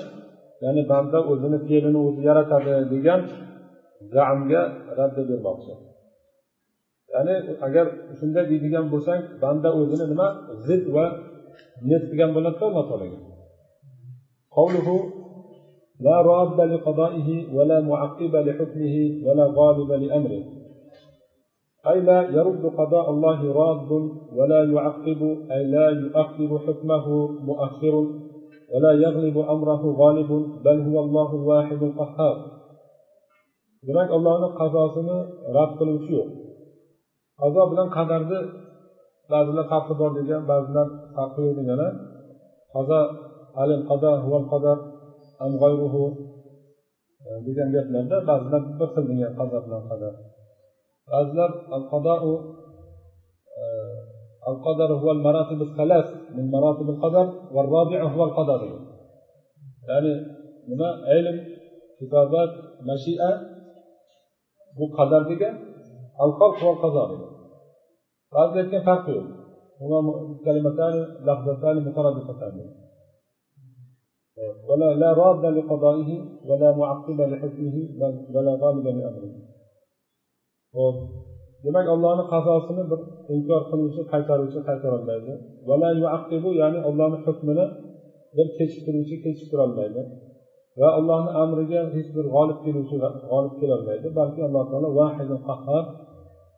ya'ni 0.64 0.82
banda 0.92 1.20
o'zini 1.32 1.58
fe'lini 1.68 2.00
o'zi 2.08 2.22
yaratadi 2.30 2.74
degan 2.94 3.22
zamga 4.16 4.62
raddiya 5.00 5.26
bermoqchi 5.32 5.74
ya'ni 7.14 7.36
agar 7.68 7.86
shunday 8.20 8.46
deydigan 8.52 8.86
bo'lsang 8.94 9.20
banda 9.44 9.70
o'zini 9.80 10.06
nima 10.12 10.28
zid 10.68 10.84
va 10.96 11.06
niyat 11.87 12.05
qilgan 12.11 12.31
bo'ladida 12.37 12.65
alloh 12.71 12.87
taologa 12.91 13.19
قوله 14.59 14.89
لا 16.07 16.17
راد 16.31 16.59
لقضائه 16.73 17.29
ولا 17.57 17.79
معقب 17.91 18.35
لحكمه 18.47 18.97
ولا 19.27 19.45
غالب 19.59 19.91
لأمره 20.03 20.43
أي 21.91 22.01
لا 22.09 22.21
يرد 22.37 22.65
قضاء 22.81 23.07
الله 23.11 23.41
راد 23.61 23.91
ولا 24.39 24.61
يعقب 24.75 25.21
أي 25.55 25.63
لا 25.75 25.87
يؤخر 26.03 26.51
حكمه 26.67 27.07
مؤخر 27.49 27.95
ولا 28.73 28.93
يغلب 29.05 29.37
أمره 29.39 29.83
غالب 30.01 30.31
بل 30.65 30.79
هو 30.89 30.97
الله 31.05 31.29
الواحد 31.41 31.81
القهار 31.83 32.37
demak 33.87 34.09
allohni 34.17 34.49
qazosini 34.61 35.19
rad 35.57 35.71
qiluvchi 35.79 36.11
yo'q 36.19 36.31
qazo 37.41 37.63
bilan 37.71 37.89
qadarni 37.97 38.41
ba'zilar 39.33 39.67
farqi 39.73 39.95
bor 40.01 40.11
degan 40.19 40.43
ba'zilar 40.51 40.87
farqi 41.15 41.41
yo'q 41.47 41.55
deganlar 41.59 41.93
qazo 42.75 43.01
alil 43.63 43.83
qado 43.91 44.11
huval 44.23 44.47
qadar 44.53 44.79
am 45.45 45.53
g'ayruhu 45.63 46.05
degan 47.47 47.69
gaplarda 47.75 48.17
ba'zilar 48.29 48.63
bir 48.79 48.89
xil 48.95 49.05
degan 49.11 49.33
qazo 49.41 49.57
bilan 49.65 49.83
qadar 49.91 50.13
ba'zilar 51.11 51.51
al 51.77 51.85
qadou 51.93 52.33
القدر 54.53 54.91
هو 55.03 55.09
المراتب 55.17 55.61
الثلاث 55.69 56.09
من 56.37 56.45
مراتب 56.55 56.87
القدر 56.95 57.27
والرابع 57.55 58.01
هو 58.15 58.21
القدر 58.29 58.61
يعني 59.89 60.13
nima 60.69 60.91
ilm 61.17 61.37
kitobat 61.99 62.51
mashia 62.89 63.31
bu 64.77 64.85
qadar 64.97 65.23
degan 65.31 65.55
al 66.23 66.31
xalq 66.39 66.59
va 66.67 66.75
qazo 66.83 67.03
degan 67.13 67.33
ba'zida 68.35 68.59
aytgan 68.63 68.83
farqi 68.89 69.11
yo'q 69.17 69.29
كلمتان 70.45 70.95
لفظتان 71.27 71.77
مترادفتان 71.87 72.57
ولا 74.69 74.89
لا 75.03 75.11
راد 75.23 75.45
لقضائه 75.57 76.11
ولا 76.49 76.69
معقب 76.81 77.21
لحكمه 77.21 77.77
ولا 78.35 78.53
غالب 78.63 78.87
لامره 78.87 79.35
ho'p 80.77 80.97
demak 81.65 81.87
allohni 81.95 82.25
qazosini 82.33 82.83
bir 82.91 83.01
inkor 83.35 83.61
qiluvchi 83.71 84.03
qaytaruvchi 84.13 84.61
qaytarolmaydi 84.69 85.33
ya'ni 86.61 86.79
ollohni 86.89 87.19
hukmini 87.27 87.67
bir 88.37 88.47
kechiktiruvchi 88.59 89.17
kechiktirolmaydi 89.25 90.01
va 90.81 90.89
allohni 90.99 91.31
amriga 91.43 91.81
hech 91.95 92.09
bir 92.17 92.25
g'olib 92.35 92.59
keluvchi 92.65 92.97
g'olib 93.31 93.55
kelolmaydi 93.61 94.07
balki 94.19 94.41
alloh 94.49 94.65
taolo 94.71 94.89
vahidi 95.01 95.37
qahhar 95.49 95.85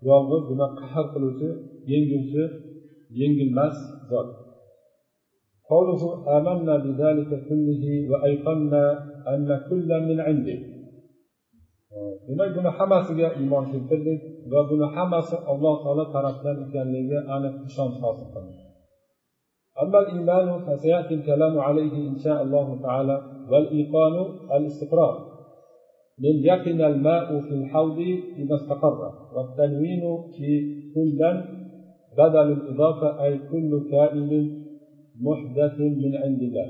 yolg'iz 0.09 0.43
buni 0.51 0.67
qahr 0.81 1.05
qiluvchi 1.15 1.49
yenguvchi 1.93 2.43
yengilmas 3.20 3.76
zot 4.12 4.30
قوله 5.66 6.02
آمنا 6.38 6.78
بذلك 6.86 7.32
كله 7.50 7.84
وأيقنا 8.12 8.84
أن 9.34 9.50
كلا 9.70 9.98
من 10.06 10.18
عنده. 10.22 10.60
demak 12.28 12.50
buni 12.54 12.70
hammasiga 12.78 13.28
iymon 13.40 13.66
keltirdik 13.72 14.22
va 14.52 14.62
buni 14.70 14.88
hammasi 14.96 15.38
alloh 15.52 15.76
taolo 15.84 16.04
tarafidan 16.14 16.58
ekanligiga 16.66 17.20
aniq 17.36 17.54
ishonch 17.70 17.98
hosil 18.04 18.30
qildik 18.36 18.62
أما 19.84 20.00
الإيمان 20.00 20.48
فسيأتي 20.66 21.14
الكلام 21.14 21.60
عليه 21.60 21.96
إن 22.08 22.18
شاء 22.24 22.44
الله 22.44 22.68
تعالى 22.82 23.18
والإيقان 23.52 24.16
الاستقرار. 24.56 25.16
من 26.24 26.36
يقن 26.52 26.82
الماء 26.82 27.40
في 27.40 27.54
الحوض 27.60 28.00
إذا 28.42 28.56
استقر 28.56 29.00
والتنوين 29.36 30.04
في 30.36 30.48
كلا 30.96 31.32
بدل 32.18 32.52
الإضافة 32.58 33.24
أي 33.24 33.40
كل 33.52 33.72
كائن 33.92 34.32
محدث 35.22 35.80
من 35.80 36.16
عند 36.24 36.42
الله 36.42 36.68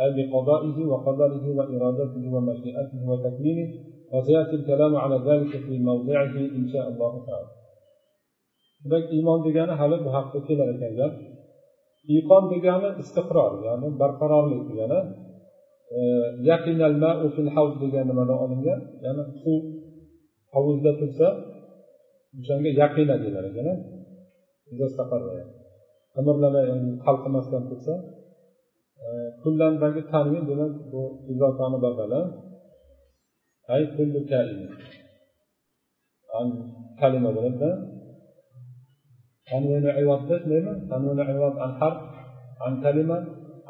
أي 0.00 0.08
بقضائه 0.16 0.86
وقدره 0.86 1.44
وإرادته 1.56 2.34
ومشيئته 2.34 3.00
وتكوينه 3.10 3.68
وسيأتي 4.12 4.56
الكلام 4.56 4.96
على 4.96 5.16
ذلك 5.28 5.50
في 5.66 5.78
موضعه 5.78 6.34
إن 6.58 6.68
شاء 6.72 6.88
الله 6.88 7.26
تعالى 7.26 7.50
demak 8.84 9.04
iymon 9.14 9.40
degani 9.46 9.74
hali 9.80 9.96
bu 10.04 10.10
haqda 10.16 10.38
kelar 10.48 10.68
ekan 10.74 10.92
gap 11.00 11.12
iqon 12.16 12.44
degani 12.52 12.88
istiqror 13.02 13.52
ya'ni 13.66 13.88
barqarorlik 14.00 14.62
degani 14.70 15.00
yaqinal 16.50 16.96
mau 17.04 17.26
fil 17.34 17.50
havz 17.54 17.74
degan 17.82 18.04
nimadan 18.10 18.38
olingan 18.44 18.80
ya'ni 19.04 19.24
suv 19.42 19.60
hovuzda 20.54 20.90
tursa 21.00 21.28
o'shanga 22.40 22.70
yaqina 22.82 23.14
deyilar 23.22 23.44
ekan 23.50 23.68
juda 24.72 24.88
safarlar 24.96 25.38
amirlari 26.18 26.60
qalqimasdan 27.04 27.62
tursa 27.68 27.94
e, 29.04 29.08
kunlardagi 29.42 30.02
tanvin 30.12 30.44
bilan 30.50 30.70
bu 30.92 31.02
izofani 31.32 31.78
bog'lalar 31.84 32.24
ay 33.74 33.82
kullu 33.94 34.20
kalima 34.30 34.68
kalima 37.00 37.30
bilan 37.36 37.70
tanvini 39.48 39.90
ivotda 40.02 40.34
shundaymi 40.40 40.72
tanvini 40.90 41.24
ivot 41.34 41.56
an 41.64 41.72
harf 41.80 42.00
an 42.66 42.72
kalima 42.84 43.18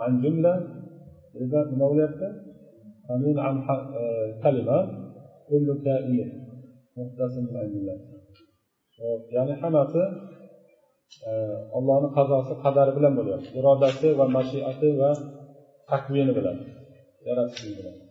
an 0.04 0.12
jumla 0.22 0.54
bizda 1.34 1.60
nima 1.72 1.86
bo'lyapti 1.90 2.28
tanvin 3.06 3.36
an 3.48 3.56
e, 4.00 4.02
kalima 4.42 4.78
kullu 5.48 5.74
kalima 5.84 6.26
ya'ni 9.34 9.54
hammasi 9.62 10.02
ollohni 11.78 12.08
qazosi 12.16 12.54
qadari 12.64 12.92
bilan 12.98 13.18
bo'lyapti 13.18 13.50
irodasi 13.60 14.12
va 14.20 14.26
mashiati 14.36 14.88
va 15.00 15.10
takvini 15.92 16.32
bilan 16.38 16.56
yaratishlik 17.30 17.74
bilan 17.80 18.01